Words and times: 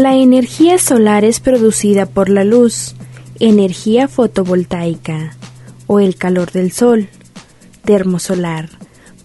La 0.00 0.16
energía 0.16 0.78
solar 0.78 1.26
es 1.26 1.40
producida 1.40 2.06
por 2.06 2.30
la 2.30 2.42
luz, 2.42 2.94
energía 3.38 4.08
fotovoltaica 4.08 5.36
o 5.86 6.00
el 6.00 6.16
calor 6.16 6.52
del 6.52 6.72
sol, 6.72 7.08
termosolar, 7.84 8.70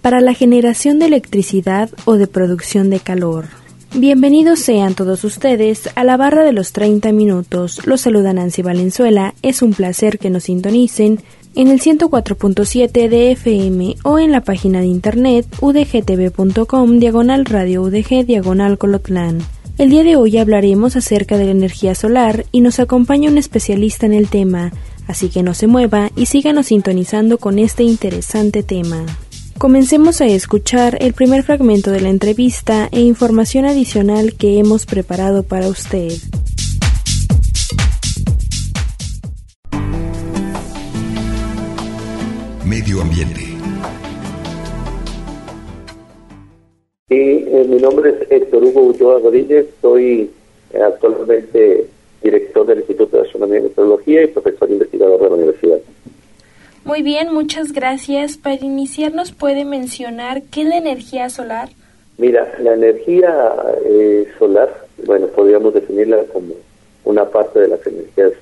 para 0.02 0.20
la 0.20 0.34
generación 0.34 1.00
de 1.00 1.06
electricidad 1.06 1.90
o 2.04 2.16
de 2.16 2.28
producción 2.28 2.90
de 2.90 3.00
calor. 3.00 3.46
Bienvenidos 3.94 4.60
sean 4.60 4.96
todos 4.96 5.24
ustedes 5.24 5.90
a 5.96 6.04
la 6.04 6.18
barra 6.18 6.44
de 6.44 6.52
los 6.52 6.74
30 6.74 7.14
minutos. 7.14 7.88
Los 7.88 8.02
saluda 8.02 8.34
Nancy 8.34 8.62
Valenzuela. 8.62 9.34
Es 9.44 9.62
un 9.62 9.72
placer 9.72 10.20
que 10.20 10.30
nos 10.30 10.44
sintonicen 10.44 11.22
en 11.56 11.70
el 11.70 11.80
104.7 11.80 13.08
de 13.08 13.32
FM 13.32 13.96
o 14.04 14.20
en 14.20 14.34
la 14.34 14.42
página 14.42 14.82
de 14.82 14.88
internet 14.88 15.48
udgtv.com 15.62 17.00
diagonal 17.00 17.46
radio 17.46 17.84
udg 17.84 18.26
diagonal 18.26 18.78
colotlán. 18.78 19.55
El 19.78 19.90
día 19.90 20.06
de 20.06 20.16
hoy 20.16 20.38
hablaremos 20.38 20.96
acerca 20.96 21.38
de 21.38 21.44
la 21.46 21.52
energía 21.52 21.96
solar 21.96 22.46
y 22.54 22.62
nos 22.62 22.80
acompaña 22.80 23.30
un 23.30 23.38
especialista 23.38 24.06
en 24.06 24.14
el 24.14 24.30
tema, 24.30 24.72
así 25.06 25.28
que 25.28 25.44
no 25.44 25.54
se 25.54 25.68
mueva 25.68 26.12
y 26.16 26.28
síganos 26.28 26.68
sintonizando 26.68 27.38
con 27.40 27.60
este 27.60 27.84
interesante 27.84 28.64
tema. 28.64 29.06
Comencemos 29.58 30.22
a 30.22 30.28
escuchar 30.28 30.98
el 31.02 31.12
primer 31.12 31.44
fragmento 31.44 31.92
de 31.92 32.00
la 32.00 32.08
entrevista 32.08 32.88
e 32.94 33.02
información 33.02 33.66
adicional 33.66 34.36
que 34.36 34.60
hemos 34.60 34.86
preparado 34.86 35.44
para 35.44 35.68
usted. 35.68 36.14
Medio 42.64 43.02
ambiente. 43.02 43.56
Sí, 47.16 47.46
eh, 47.48 47.66
mi 47.70 47.78
nombre 47.78 48.10
es 48.10 48.30
Héctor 48.30 48.62
Hugo 48.62 48.82
Ulloa 48.82 49.20
Rodríguez, 49.20 49.68
soy 49.82 50.30
eh, 50.74 50.82
actualmente 50.82 51.86
director 52.22 52.66
del 52.68 52.80
Instituto 52.80 53.16
de 53.16 53.24
Astronomía 53.24 53.60
y 53.60 53.64
Meteorología 53.64 54.24
y 54.24 54.28
profesor 54.28 54.70
investigador 54.70 55.22
de 55.22 55.30
la 55.30 55.36
universidad. 55.36 55.78
Muy 56.84 57.04
bien, 57.04 57.34
muchas 57.34 57.72
gracias. 57.72 58.36
Para 58.36 58.56
iniciar, 58.56 59.14
¿nos 59.14 59.32
puede 59.32 59.64
mencionar 59.64 60.44
qué 60.52 60.64
es 60.64 60.68
la 60.68 60.76
energía 60.76 61.30
solar? 61.30 61.70
Mira, 62.18 62.54
la 62.60 62.74
energía 62.74 63.34
eh, 63.86 64.28
solar, 64.38 64.86
bueno, 65.06 65.28
podríamos 65.28 65.74
definirla 65.74 66.22
como 66.34 66.54
una 67.06 67.24
parte 67.30 67.62
de 67.62 67.70
las 67.70 67.88
energías 67.88 68.34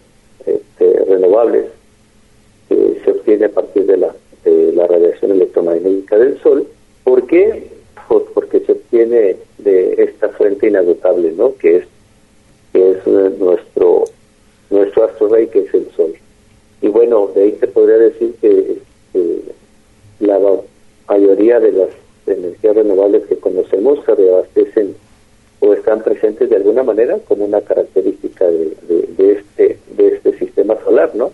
este, 0.48 1.06
renovables 1.06 1.66
que 2.70 3.02
se 3.06 3.12
obtiene 3.12 3.46
a 3.46 3.50
partir 3.50 3.86
de 3.86 3.98
la, 3.98 4.16
de 4.44 4.74
la 4.74 4.88
radiación 4.88 5.30
electromagnética 5.30 6.18
del 6.18 6.42
Sol. 6.42 6.66
¿Por 7.04 7.28
qué? 7.28 7.73
Porque 8.08 8.60
se 8.62 8.74
obtiene 8.74 9.38
de 9.58 9.94
esta 9.98 10.30
fuente 10.30 10.68
inagotable, 10.68 11.32
¿no? 11.32 11.56
Que 11.56 11.78
es 11.78 11.88
que 12.72 12.92
es 12.92 12.98
eh, 13.06 13.32
nuestro 13.40 14.06
nuestro 14.70 15.04
astro 15.06 15.28
rey, 15.30 15.48
que 15.48 15.60
es 15.60 15.74
el 15.74 15.90
Sol. 15.96 16.14
Y 16.82 16.88
bueno, 16.88 17.30
de 17.36 17.44
ahí 17.44 17.58
se 17.60 17.68
podría 17.68 17.98
decir 17.98 18.34
que, 18.42 18.78
que 19.14 19.40
la 20.20 20.40
mayoría 21.08 21.60
de 21.60 21.72
las 21.72 21.90
energías 22.26 22.76
renovables 22.76 23.26
que 23.28 23.38
conocemos 23.38 24.04
se 24.06 24.16
reabastecen 24.16 24.96
o 25.60 25.74
están 25.74 26.02
presentes 26.02 26.50
de 26.50 26.56
alguna 26.56 26.84
manera 26.84 27.20
como 27.20 27.46
una 27.46 27.62
característica 27.62 28.46
de, 28.46 28.76
de, 28.88 29.08
de 29.18 29.32
este 29.34 29.78
de 29.96 30.08
este 30.08 30.38
sistema 30.40 30.76
solar, 30.84 31.12
¿no? 31.16 31.32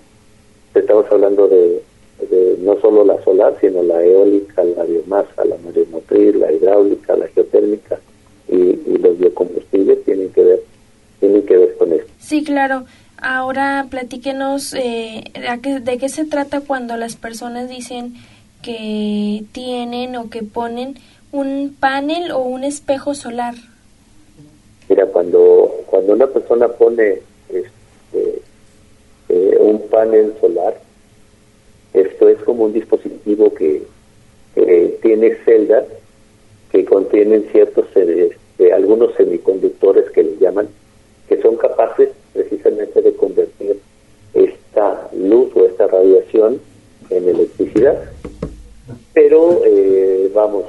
Estamos 0.76 1.06
hablando 1.10 1.48
de, 1.48 1.82
de 2.30 2.58
no 2.60 2.80
solo 2.82 3.04
la 3.06 3.22
solar, 3.24 3.56
sino 3.62 3.82
la 3.84 4.04
eólica, 4.04 4.64
la 4.64 4.84
biomasa, 4.84 5.46
la 5.46 5.56
maremotriz, 5.64 6.36
la 6.36 6.52
hidráulica, 6.52 7.16
la 7.16 7.28
geotérmica 7.28 8.00
y, 8.48 8.56
y 8.56 8.98
los 9.02 9.18
biocombustibles 9.18 10.04
tienen 10.06 10.30
que 10.32 10.44
ver 10.44 10.60
tienen 11.20 11.46
que 11.46 11.58
ver 11.58 11.76
con 11.78 11.92
esto. 11.94 12.08
Sí, 12.20 12.44
claro. 12.44 12.86
Ahora 13.22 13.88
platíquenos 13.90 14.74
eh, 14.74 15.26
¿a 15.50 15.58
qué- 15.58 15.80
de 15.82 15.98
qué 15.98 16.08
se 16.10 16.26
trata 16.26 16.62
cuando 16.62 16.96
las 16.98 17.16
personas 17.18 17.70
dicen 17.70 18.14
que 18.62 19.44
tienen 19.52 20.16
o 20.16 20.30
que 20.30 20.44
ponen 20.44 20.96
un 21.32 21.76
panel 21.80 22.32
o 22.32 22.40
un 22.40 22.64
espejo 22.64 23.14
solar. 23.14 23.56
Mira, 24.88 25.06
cuando 25.08 25.72
cuando 25.88 26.14
una 26.14 26.28
persona 26.28 26.68
pone 26.68 27.20
este, 27.50 28.42
eh, 29.30 29.58
un 29.60 29.82
panel 29.90 30.34
solar, 30.42 30.80
un 32.66 32.74
dispositivo 32.74 33.54
que, 33.54 33.84
tiene 35.02 35.36
celdas 35.46 35.86
que 36.72 36.84
contienen 36.84 37.46
ciertos, 37.52 37.86
eh, 37.96 38.36
algunos 38.74 39.16
semiconductores 39.16 40.10
que 40.12 40.24
les 40.24 40.40
llaman, 40.40 40.68
que 41.30 41.42
son 41.42 41.56
capaces 41.56 42.10
precisamente 42.34 43.02
de 43.02 43.14
convertir 43.14 43.80
esta 44.34 45.10
luz 45.16 45.50
o 45.56 45.66
esta 45.66 45.88
radiación 45.88 46.60
en 47.10 47.30
electricidad. 47.30 48.04
Pero, 49.14 49.62
eh, 49.66 50.30
vamos, 50.34 50.66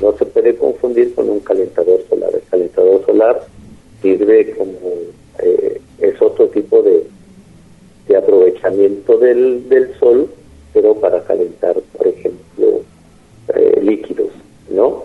no 0.00 0.12
se 0.16 0.26
puede 0.26 0.56
confundir 0.56 1.14
con 1.14 1.28
un 1.30 1.40
calentador 1.40 2.00
solar. 2.08 2.30
El 2.34 2.42
calentador 2.50 3.04
solar 3.06 3.46
sirve 4.02 4.50
como, 4.56 4.78
eh, 5.40 5.80
es 6.00 6.20
otro 6.20 6.48
tipo 6.48 6.82
de, 6.82 7.04
de 8.08 8.16
aprovechamiento 8.16 9.18
del, 9.18 9.68
del 9.68 9.94
sol, 9.98 10.28
pero 10.74 10.94
para 10.96 11.22
calentar, 11.22 11.80
por 11.96 12.06
ejemplo, 12.08 12.82
eh, 13.54 13.80
líquidos, 13.80 14.30
¿no? 14.68 15.04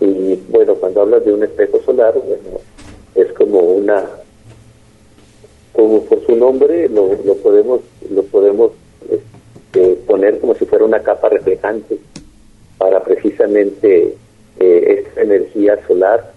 Y 0.00 0.36
bueno, 0.48 0.74
cuando 0.76 1.02
hablas 1.02 1.24
de 1.26 1.34
un 1.34 1.44
espejo 1.44 1.80
solar, 1.82 2.14
bueno, 2.14 2.58
es 3.14 3.30
como 3.34 3.60
una, 3.60 4.08
como 5.74 6.02
por 6.06 6.24
su 6.24 6.34
nombre 6.34 6.88
lo, 6.88 7.10
lo 7.24 7.34
podemos, 7.36 7.82
lo 8.10 8.22
podemos 8.24 8.72
este, 9.10 9.96
poner 10.06 10.40
como 10.40 10.54
si 10.54 10.64
fuera 10.64 10.86
una 10.86 11.02
capa 11.02 11.28
reflejante 11.28 11.98
para 12.78 13.04
precisamente 13.04 14.14
eh, 14.58 15.04
esta 15.06 15.20
energía 15.20 15.78
solar 15.86 16.32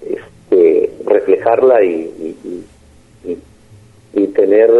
este, 0.00 0.90
reflejarla 1.04 1.84
y, 1.84 1.90
y, 1.90 2.64
y, 3.24 3.30
y, 3.30 4.22
y 4.22 4.26
tener 4.28 4.70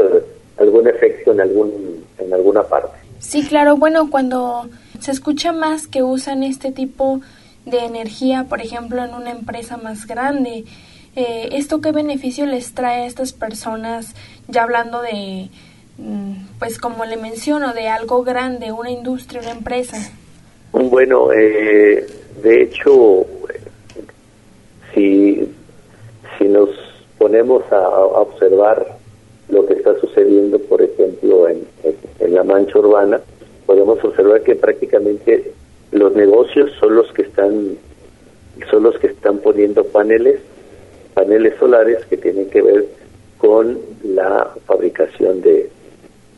algún 0.59 0.89
efecto 0.89 1.33
en 1.33 1.41
algún 1.41 2.05
en 2.19 2.33
alguna 2.33 2.63
parte. 2.63 2.99
Sí, 3.21 3.47
claro. 3.47 3.77
Bueno, 3.77 4.11
cuando 4.11 4.69
se 5.01 5.11
escucha 5.11 5.53
más 5.53 5.87
que 5.87 6.03
usan 6.03 6.43
este 6.43 6.73
tipo 6.73 7.21
de 7.65 7.85
energía, 7.85 8.47
por 8.49 8.61
ejemplo, 8.61 9.05
en 9.05 9.15
una 9.15 9.31
empresa 9.31 9.77
más 9.77 10.07
grande, 10.07 10.65
eh, 11.17 11.49
¿esto 11.53 11.81
qué 11.81 11.93
beneficio 11.93 12.47
les 12.47 12.75
trae 12.75 13.03
a 13.03 13.07
estas 13.07 13.33
personas? 13.33 14.15
Ya 14.47 14.63
hablando 14.63 15.03
de, 15.03 15.49
mm, 15.99 16.59
pues 16.59 16.79
como 16.79 17.05
le 17.05 17.17
menciono, 17.17 17.75
de 17.75 17.89
algo 17.89 18.23
grande, 18.23 18.73
una 18.73 18.91
industria, 18.91 19.41
una 19.41 19.53
empresa. 19.53 19.97
Bueno, 20.73 21.33
eh, 21.33 22.07
de 22.43 22.63
hecho, 22.63 23.27
si, 24.95 25.49
si 26.39 26.45
nos 26.45 26.71
ponemos 27.19 27.65
a, 27.73 27.77
a, 27.77 28.01
observar 28.01 28.98
lo 29.59 29.67
que 29.67 29.75
está 29.75 29.99
sucediendo, 29.99 30.61
por 30.61 30.81
ejemplo, 30.81 31.49
en, 31.49 31.67
la 32.33 32.45
mancha 32.45 32.79
urbana, 32.79 33.21
podemos 33.67 34.03
observar 34.05 34.43
que 34.43 34.55
prácticamente 34.55 35.53
los 35.91 36.15
negocios 36.15 36.71
son 36.79 36.95
los 36.95 37.11
que 37.13 37.23
están 37.23 37.77
son 38.71 38.83
los 38.83 38.99
que 38.99 39.09
están 39.09 39.39
poniendo 39.39 39.85
paneles 39.85 40.41
paneles 41.15 41.55
solares 41.59 42.05
que 42.07 42.17
tienen 42.17 42.51
que 42.51 42.61
ver 42.61 42.85
con 43.39 43.79
la 44.05 44.53
fabricación 44.67 45.41
de 45.41 45.71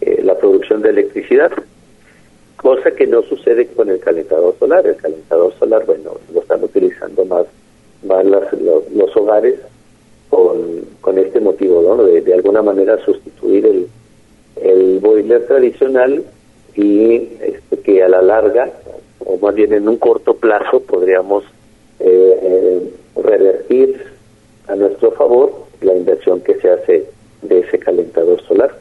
eh, 0.01 0.23
la 0.23 0.39
producción 0.39 0.81
de 0.83 0.91
electricidad 0.91 1.51
cosa 2.57 2.93
que 2.93 3.07
no 3.07 3.23
sucede 3.23 3.67
con 3.69 3.89
el 3.89 3.99
calentador 4.01 4.55
solar. 4.59 4.87
El 4.87 4.97
calentador 4.97 5.53
solar 5.59 5.85
bueno 5.87 6.13
lo 6.33 6.41
están 6.41 6.63
utilizando 6.63 7.25
más 7.25 7.47
más 8.03 8.25
las, 8.25 8.53
los, 8.53 8.91
los 8.93 9.15
hogares 9.17 9.57
con, 10.31 10.85
con 11.01 11.19
este 11.19 11.41
motivo, 11.41 11.83
¿no? 11.83 12.03
De, 12.05 12.21
de 12.21 12.35
alguna 12.35 12.63
manera 12.63 12.97
sustituir 13.05 13.67
el, 13.67 13.89
el 14.63 14.99
boiler 15.01 15.47
tradicional 15.47 16.25
y 16.75 17.29
este, 17.41 17.79
que 17.83 18.03
a 18.03 18.09
la 18.09 18.23
larga, 18.23 18.71
o 19.25 19.37
más 19.39 19.55
bien 19.55 19.73
en 19.73 19.89
un 19.89 19.97
corto 19.97 20.35
plazo, 20.35 20.81
podríamos 20.81 21.45
eh, 21.99 22.91
revertir 23.17 24.03
a 24.69 24.77
nuestro 24.77 25.11
favor 25.13 25.53
la 25.81 25.95
inversión 25.95 26.41
que 26.41 26.55
se 26.57 26.71
hace 26.71 27.05
de 27.43 27.61
ese 27.61 27.79
calentador 27.79 28.41
solar. 28.43 28.75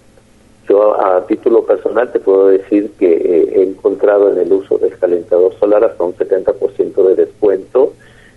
Yo 0.67 0.99
a 1.01 1.25
título 1.25 1.65
personal 1.65 2.11
te 2.11 2.19
puedo 2.19 2.47
decir 2.47 2.91
que 2.99 3.11
he 3.11 3.63
encontrado 3.63 4.31
en 4.31 4.37
el 4.37 4.53
uso 4.53 4.77
del 4.77 4.95
calentador 4.97 5.53
solar 5.59 5.83
hasta 5.83 6.03
un 6.03 6.13
70% 6.13 7.07
de 7.07 7.15
descuento 7.15 7.93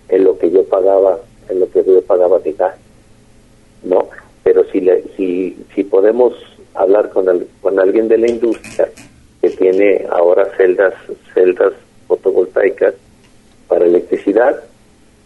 en 0.09 0.23
lo 0.23 0.37
que 0.39 0.49
yo 0.49 0.63
pagaba, 0.63 1.19
en 1.49 1.59
lo 1.59 1.69
que 1.69 1.83
yo 1.83 2.01
pagaba 2.01 2.39
de 2.39 2.53
gas, 2.53 2.75
¿no? 3.83 4.07
Pero 4.43 4.63
si 4.71 4.81
le, 4.81 5.03
si 5.15 5.57
si 5.75 5.83
podemos 5.83 6.33
hablar 6.73 7.09
con 7.11 7.79
de 8.07 8.17
la 8.17 8.29
industria 8.29 8.89
que 9.41 9.49
tiene 9.49 10.05
ahora 10.09 10.47
celdas 10.57 10.93
celdas 11.33 11.73
fotovoltaicas 12.07 12.93
para 13.67 13.85
electricidad, 13.85 14.61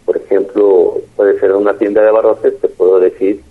por 0.05 0.17
ejemplo, 0.17 1.01
puede 1.15 1.39
ser 1.39 1.51
una 1.51 1.77
tienda 1.77 2.01
de 2.01 2.09
abarrotes, 2.09 2.59
te 2.61 2.69
puedo 2.69 2.99
decir 2.99 3.41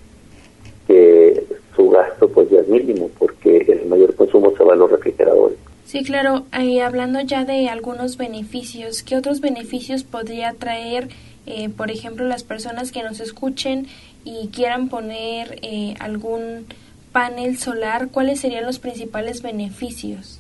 que 0.86 1.44
su 1.74 1.90
gasto 1.90 2.28
pues 2.28 2.48
ya 2.50 2.60
es 2.60 2.68
mínimo 2.68 3.10
porque 3.18 3.58
el 3.58 3.86
mayor 3.86 4.14
consumo 4.14 4.54
se 4.56 4.64
va 4.64 4.72
a 4.72 4.76
los 4.76 4.90
refrigeradores. 4.90 5.58
Sí, 5.84 6.02
claro. 6.02 6.46
Y 6.58 6.80
hablando 6.80 7.20
ya 7.20 7.44
de 7.44 7.68
algunos 7.68 8.16
beneficios, 8.16 9.02
¿qué 9.02 9.16
otros 9.16 9.40
beneficios 9.40 10.02
podría 10.02 10.52
traer, 10.54 11.08
eh, 11.46 11.68
por 11.68 11.90
ejemplo, 11.90 12.26
las 12.26 12.42
personas 12.42 12.90
que 12.90 13.02
nos 13.02 13.20
escuchen 13.20 13.86
y 14.24 14.48
quieran 14.48 14.88
poner 14.88 15.58
eh, 15.62 15.94
algún 16.00 16.66
panel 17.16 17.56
solar? 17.56 18.08
¿Cuáles 18.12 18.40
serían 18.40 18.66
los 18.66 18.78
principales 18.78 19.40
beneficios? 19.40 20.38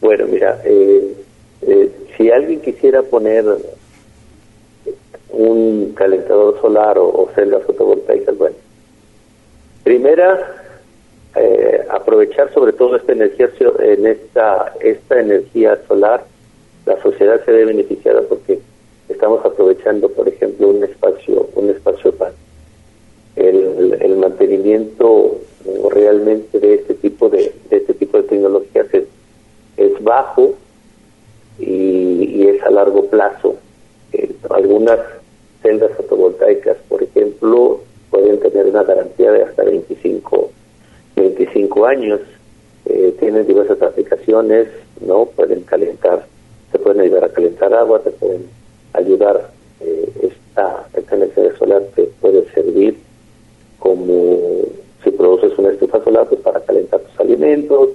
Bueno, 0.00 0.24
mira, 0.26 0.58
eh, 0.64 1.14
si 2.16 2.30
alguien 2.30 2.62
quisiera 2.62 3.02
poner 3.02 3.44
un 5.28 5.92
calentador 5.94 6.58
solar 6.62 6.96
o, 6.96 7.08
o 7.08 7.30
celdas 7.34 7.62
fotovoltaicas, 7.64 8.38
bueno, 8.38 8.56
Primera, 9.82 10.62
eh, 11.36 11.84
aprovechar 11.90 12.50
sobre 12.54 12.72
todo 12.72 12.96
esta 12.96 13.12
energía 13.12 13.50
en 13.80 14.06
esta 14.06 14.72
esta 14.80 15.20
energía 15.20 15.78
solar, 15.86 16.24
la 16.86 17.02
sociedad 17.02 17.44
se 17.44 17.52
ve 17.52 17.66
beneficiada 17.66 18.22
porque 18.22 18.60
estamos 19.10 19.44
aprovechando, 19.44 20.08
por 20.08 20.26
ejemplo, 20.26 20.68
un 20.68 20.84
espacio 20.84 21.50
un 21.54 21.68
espacio 21.68 22.12
para 22.12 22.32
el, 23.78 24.02
el 24.02 24.16
mantenimiento 24.16 25.40
realmente 25.90 26.60
de 26.60 26.74
este 26.74 26.94
tipo 26.94 27.28
de, 27.28 27.54
este 27.70 27.94
tipo 27.94 28.18
de 28.18 28.24
tecnologías 28.24 28.86
es, 28.92 29.04
es 29.76 30.02
bajo 30.02 30.54
y, 31.58 32.46
es 32.46 32.62
a 32.62 32.70
largo 32.70 33.06
plazo. 33.06 33.56
Eh, 34.12 34.30
algunas 34.50 34.98
celdas 35.62 35.92
fotovoltaicas, 35.96 36.76
por 36.88 37.02
ejemplo, 37.02 37.80
pueden 38.10 38.38
tener 38.40 38.66
una 38.66 38.82
garantía 38.82 39.32
de 39.32 39.42
hasta 39.44 39.64
25, 39.64 40.50
25 41.16 41.86
años. 41.86 42.20
Eh, 42.86 43.14
tienen 43.18 43.46
diversas 43.46 43.80
aplicaciones, 43.80 44.68
¿no? 45.00 45.26
Pueden 45.26 45.62
calentar, 45.62 46.26
se 46.70 46.78
pueden 46.78 47.00
ayudar 47.00 47.24
a 47.24 47.28
calentar 47.30 47.72
agua, 47.72 48.00
te 48.00 48.10
pueden 48.10 48.46
ayudar, 48.92 49.50
eh, 49.80 50.08
esta, 50.22 50.86
esta 50.94 51.16
energía 51.16 51.56
solar 51.56 51.82
te 51.94 52.04
puede 52.20 52.44
servir 52.52 52.98
como 53.84 54.62
si 55.02 55.10
produces 55.10 55.58
una 55.58 55.72
estufa 55.72 56.02
solar 56.02 56.26
para 56.42 56.60
calentar 56.60 57.00
tus 57.00 57.20
alimentos, 57.20 57.90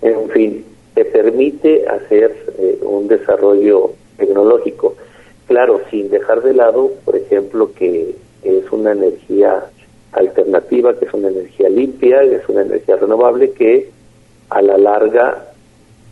en 0.00 0.30
fin, 0.30 0.64
te 0.94 1.04
permite 1.04 1.86
hacer 1.86 2.34
eh, 2.58 2.78
un 2.80 3.06
desarrollo 3.06 3.90
tecnológico. 4.16 4.94
Claro, 5.46 5.82
sin 5.90 6.08
dejar 6.08 6.42
de 6.42 6.54
lado, 6.54 6.90
por 7.04 7.16
ejemplo, 7.16 7.70
que 7.74 8.14
es 8.42 8.72
una 8.72 8.92
energía 8.92 9.66
alternativa, 10.12 10.98
que 10.98 11.04
es 11.04 11.12
una 11.12 11.28
energía 11.28 11.68
limpia, 11.68 12.22
que 12.22 12.36
es 12.36 12.48
una 12.48 12.62
energía 12.62 12.96
renovable 12.96 13.50
que 13.50 13.90
a 14.48 14.62
la 14.62 14.78
larga 14.78 15.52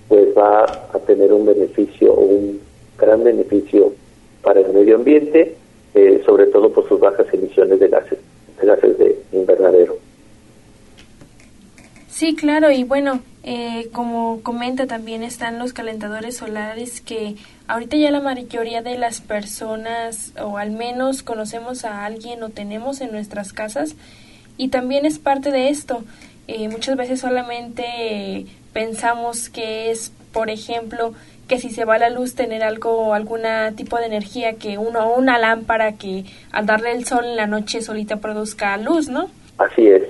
pues 0.06 0.37
va 0.37 0.65
a 0.65 0.99
tener 1.06 1.32
un 1.32 1.47
beneficio 1.47 2.12
un 2.12 2.61
gran 2.99 3.25
beneficio 3.25 3.94
para 4.43 4.61
el 4.61 4.70
medio 4.75 4.97
ambiente, 4.97 5.55
eh, 5.94 6.23
sobre 6.27 6.47
todo 6.49 6.70
por 6.70 6.87
sus 6.87 7.00
bajas 7.00 7.27
emisiones 7.32 7.81
de 7.81 7.88
gases, 7.88 8.19
gases 8.64 8.99
de 8.99 9.22
invernadero. 9.32 9.99
Sí, 12.08 12.37
claro, 12.37 12.70
y 12.70 12.84
bueno, 12.84 13.20
eh, 13.43 13.88
como 13.93 14.40
comenta 14.43 14.87
también 14.87 15.22
están 15.22 15.58
los 15.58 15.72
calentadores 15.72 16.37
solares 16.37 17.00
que 17.00 17.34
ahorita 17.66 17.96
ya 17.96 18.11
la 18.11 18.20
mayoría 18.20 18.82
de 18.82 18.96
las 18.96 19.20
personas 19.20 20.32
o 20.40 20.56
al 20.56 20.70
menos 20.70 21.22
conocemos 21.22 21.84
a 21.84 22.05
alguien 22.05 22.43
o 22.43 22.50
tenemos 22.50 23.00
en 23.00 23.11
nuestras 23.11 23.52
casas 23.52 23.96
y 24.56 24.69
también 24.69 25.06
es 25.06 25.19
parte 25.19 25.50
de 25.50 25.69
esto. 25.69 26.05
Eh, 26.46 26.69
muchas 26.69 26.96
veces 26.96 27.20
solamente 27.20 28.46
pensamos 28.72 29.49
que 29.49 29.90
es, 29.90 30.12
por 30.32 30.50
ejemplo, 30.50 31.14
que 31.49 31.58
si 31.58 31.70
se 31.70 31.85
va 31.85 31.99
la 31.99 32.11
luz 32.11 32.35
tener 32.35 32.62
algo, 32.62 33.14
alguna 33.14 33.73
tipo 33.76 33.99
de 33.99 34.06
energía 34.06 34.55
que 34.55 34.79
uno, 34.79 35.14
una 35.14 35.38
lámpara 35.38 35.93
que 35.93 36.25
al 36.52 36.67
darle 36.67 36.93
el 36.93 37.05
sol 37.05 37.25
en 37.25 37.37
la 37.37 37.46
noche 37.46 37.82
solita 37.82 38.17
produzca 38.17 38.76
luz, 38.76 39.08
¿no? 39.08 39.29
Así 39.58 39.87
es, 39.87 40.02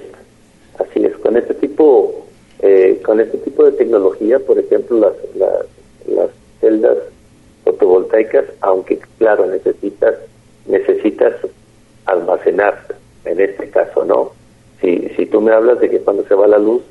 así 0.78 1.04
es. 1.04 1.16
Con 1.16 1.36
este 1.36 1.54
tipo 1.54 2.24
eh, 2.66 3.02
con 3.04 3.20
este 3.20 3.36
tipo 3.38 3.62
de 3.64 3.72
tecnología, 3.72 4.38
por 4.38 4.58
ejemplo, 4.58 4.98
las, 4.98 5.12
las, 6.06 6.30
celdas 6.60 6.96
fotovoltaicas, 7.62 8.46
aunque 8.62 8.98
claro, 9.18 9.44
necesitas 9.44 10.14
necesitas 10.66 11.34
almacenar, 12.06 12.86
en 13.26 13.38
este 13.38 13.68
caso, 13.68 14.06
¿no? 14.06 14.32
Si, 14.80 15.10
si 15.14 15.26
tú 15.26 15.42
me 15.42 15.52
hablas 15.52 15.78
de 15.80 15.90
que 15.90 16.00
cuando 16.00 16.24
se 16.24 16.34
va 16.34 16.46
la 16.46 16.56
luz, 16.56 16.82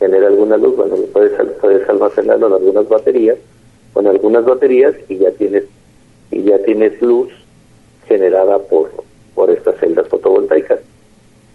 tener 0.00 0.24
alguna 0.24 0.56
luz, 0.56 0.74
bueno, 0.74 0.96
puedes, 1.12 1.30
puedes 1.60 1.88
almacenarlo 1.88 2.48
en 2.48 2.52
algunas 2.54 2.88
baterías, 2.88 3.38
con 4.00 4.06
algunas 4.06 4.46
baterías 4.46 4.94
y 5.10 5.18
ya 5.18 5.30
tienes 5.32 5.64
y 6.30 6.42
ya 6.42 6.58
tienes 6.64 7.02
luz 7.02 7.28
generada 8.08 8.58
por, 8.58 8.90
por 9.34 9.50
estas 9.50 9.78
celdas 9.78 10.08
fotovoltaicas 10.08 10.78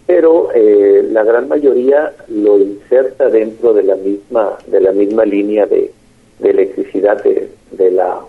pero 0.05 0.51
eh, 0.53 1.03
la 1.11 1.23
gran 1.23 1.47
mayoría 1.47 2.13
lo 2.27 2.59
inserta 2.59 3.29
dentro 3.29 3.73
de 3.73 3.81
la 3.81 3.95
misma 3.95 4.59
de 4.67 4.79
la 4.79 4.91
misma 4.91 5.25
línea 5.25 5.65
de, 5.65 5.91
electricidad 6.39 7.23
de, 7.23 7.49
de, 7.71 7.89
la 7.89 8.19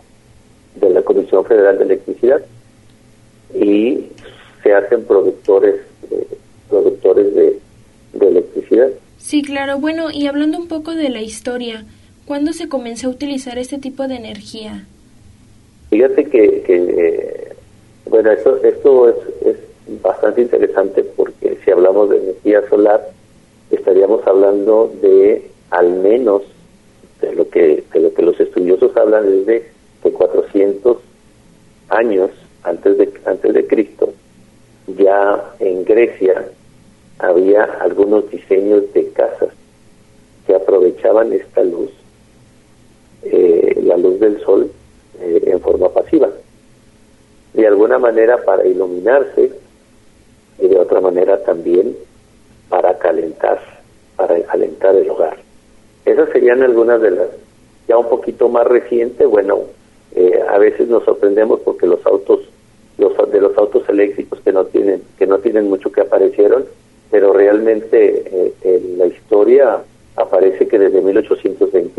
de 0.77 0.89
la 0.89 1.03
Comisión 1.03 1.45
Federal 1.45 1.77
de 1.77 1.85
Electricidad 1.85 2.41
y 3.55 4.07
se 4.63 4.73
hacen 4.73 5.05
productores 5.05 5.75
eh, 6.11 6.27
productores 6.71 7.35
de, 7.35 7.59
electricidad. 8.19 8.89
Sí, 9.19 9.43
claro. 9.43 9.79
Bueno, 9.79 10.11
y 10.11 10.27
hablando 10.27 10.57
un 10.57 10.69
poco 10.69 10.95
de 10.95 11.11
la 11.11 11.21
historia, 11.21 11.85
¿cuándo 12.27 12.53
se 12.53 12.69
comenzó 12.69 13.07
a 13.09 13.11
utilizar 13.11 13.59
este 13.59 13.79
tipo 13.79 14.07
de 14.09 14.17
energía? 14.17 14.87
Fíjate 15.91 16.25
que, 16.25 16.63
que 16.63 16.75
eh, 16.75 17.57
bueno, 18.11 18.31
esto, 18.33 18.63
esto 18.63 19.09
es, 19.09 19.17
es 19.47 19.57
bastante 20.03 20.43
interesante 20.43 21.05
porque 21.05 21.59
si 21.65 21.71
hablamos 21.71 22.11
de 22.11 22.19
energía 22.19 22.69
solar 22.69 23.09
estaríamos 23.71 24.27
hablando 24.27 24.93
de 25.01 25.51
al 25.71 25.91
menos 25.91 26.43
de 27.21 27.35
lo 27.35 27.49
que 27.49 27.85
de 27.93 28.01
lo 28.01 28.13
que 28.15 28.23
los 28.23 28.39
estudiosos 28.39 28.97
hablan 28.97 29.27
es 29.27 29.47
de, 29.47 29.77
400 30.07 30.99
años 31.89 32.31
antes 32.63 32.97
de 32.97 33.13
antes 33.25 33.55
de 33.55 33.67
Cristo 33.67 34.13
ya 34.87 35.53
en 35.59 35.85
Grecia 35.85 36.49
había 37.19 37.65
algunos 37.65 38.31
diseños 38.31 38.85
de 38.93 39.09
casas 39.11 39.49
que 40.47 40.55
aprovechaban 40.55 41.33
esta 41.33 41.65
luz 41.65 41.91
eh, 43.33 43.81
la 43.83 43.97
luz 43.97 44.19
del 44.21 44.41
sol 44.41 44.71
eh, 45.21 45.43
en 45.47 45.61
forma 45.61 45.89
pasiva 45.91 46.29
de 47.57 47.67
alguna 47.67 47.99
manera 47.99 48.37
para 48.45 48.67
iluminarse 48.67 49.51
y 50.59 50.69
de 50.69 50.79
otra 50.79 51.01
manera 51.01 51.43
también 51.43 51.97
para 52.69 52.99
calentar, 52.99 53.59
para 54.15 54.39
calentar 54.43 54.95
el 54.95 55.09
hogar. 55.09 55.39
Esas 56.05 56.29
serían 56.31 56.63
algunas 56.63 57.01
de 57.01 57.13
las, 57.13 57.29
ya 57.89 57.97
un 57.97 58.09
poquito 58.11 58.51
más 58.51 58.67
recientes, 58.67 59.27
bueno, 59.27 59.61
eh, 60.15 60.39
a 60.49 60.59
veces 60.59 60.89
nos 60.89 61.05
sorprendemos 61.05 61.61
porque 61.61 61.87
los 61.87 62.05
autos, 62.05 62.41
los 62.99 63.15
de 63.31 63.41
los 63.41 63.57
autos 63.57 63.89
eléctricos 63.89 64.39
que 64.41 64.53
no 64.53 64.67
tienen, 64.67 65.03
que 65.19 65.27
no 65.27 65.39
tienen 65.39 65.69
mucho 65.69 65.91
que 65.91 66.03
aparecieron, 66.03 66.67
pero 67.11 67.33
realmente 67.33 68.23
eh, 68.27 68.53
en 68.63 68.99
la 68.99 69.07
historia 69.07 69.83
aparece 70.17 70.69
que 70.69 70.79
desde 70.79 71.01
1828 71.01 71.96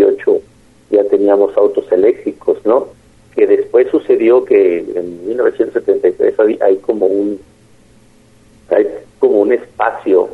teníamos 1.38 1.58
autos 1.58 1.92
eléctricos, 1.92 2.58
¿no? 2.66 2.88
Que 3.36 3.46
después 3.46 3.88
sucedió 3.92 4.44
que 4.44 4.80
en 4.80 5.28
1973 5.28 6.36
hay, 6.62 6.78
como 6.78 7.06
un 7.06 7.40
hay 8.70 8.88
como 9.20 9.42
un 9.42 9.54
espacio, 9.54 10.30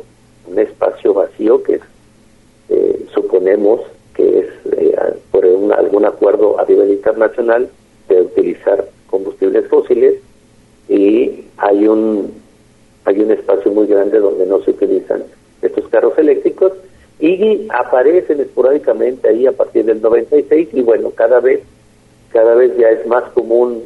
un 0.46 0.58
espacio 0.58 1.14
vacío 1.14 1.62
que 1.62 1.80
eh, 2.70 3.06
suponemos 3.12 3.80
que 4.14 4.40
es 4.40 4.48
algún 5.76 6.04
acuerdo 6.04 6.58
a 6.60 6.64
nivel 6.66 6.90
internacional 6.92 7.68
de 8.08 8.20
utilizar 8.22 8.86
combustibles 9.08 9.66
fósiles 9.68 10.14
y 10.88 11.46
hay 11.56 11.88
un 11.88 12.32
hay 13.04 13.20
un 13.20 13.30
espacio 13.32 13.72
muy 13.72 13.86
grande 13.86 14.18
donde 14.18 14.46
no 14.46 14.62
se 14.62 14.70
utilizan 14.70 15.24
estos 15.62 15.88
carros 15.88 16.16
eléctricos 16.16 16.72
y 17.18 17.63
aparecen 17.80 18.40
esporádicamente 18.40 19.28
ahí 19.28 19.46
a 19.46 19.52
partir 19.52 19.84
del 19.84 20.00
96 20.00 20.68
y 20.72 20.82
bueno 20.82 21.10
cada 21.10 21.40
vez 21.40 21.60
cada 22.32 22.54
vez 22.54 22.76
ya 22.76 22.90
es 22.90 23.06
más 23.06 23.24
común 23.32 23.82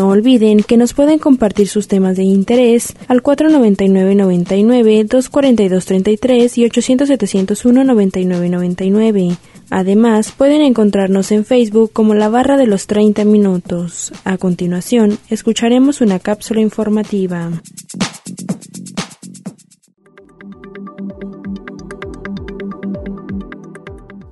No 0.00 0.08
olviden 0.08 0.62
que 0.62 0.78
nos 0.78 0.94
pueden 0.94 1.18
compartir 1.18 1.68
sus 1.68 1.86
temas 1.86 2.16
de 2.16 2.22
interés 2.22 2.94
al 3.06 3.22
499-99, 3.22 5.06
242-33 5.06 6.56
y 6.56 6.64
800-701-9999. 6.64 9.36
Además, 9.68 10.32
pueden 10.32 10.62
encontrarnos 10.62 11.30
en 11.32 11.44
Facebook 11.44 11.92
como 11.92 12.14
la 12.14 12.30
barra 12.30 12.56
de 12.56 12.66
los 12.66 12.86
30 12.86 13.26
minutos. 13.26 14.14
A 14.24 14.38
continuación, 14.38 15.18
escucharemos 15.28 16.00
una 16.00 16.18
cápsula 16.18 16.62
informativa. 16.62 17.50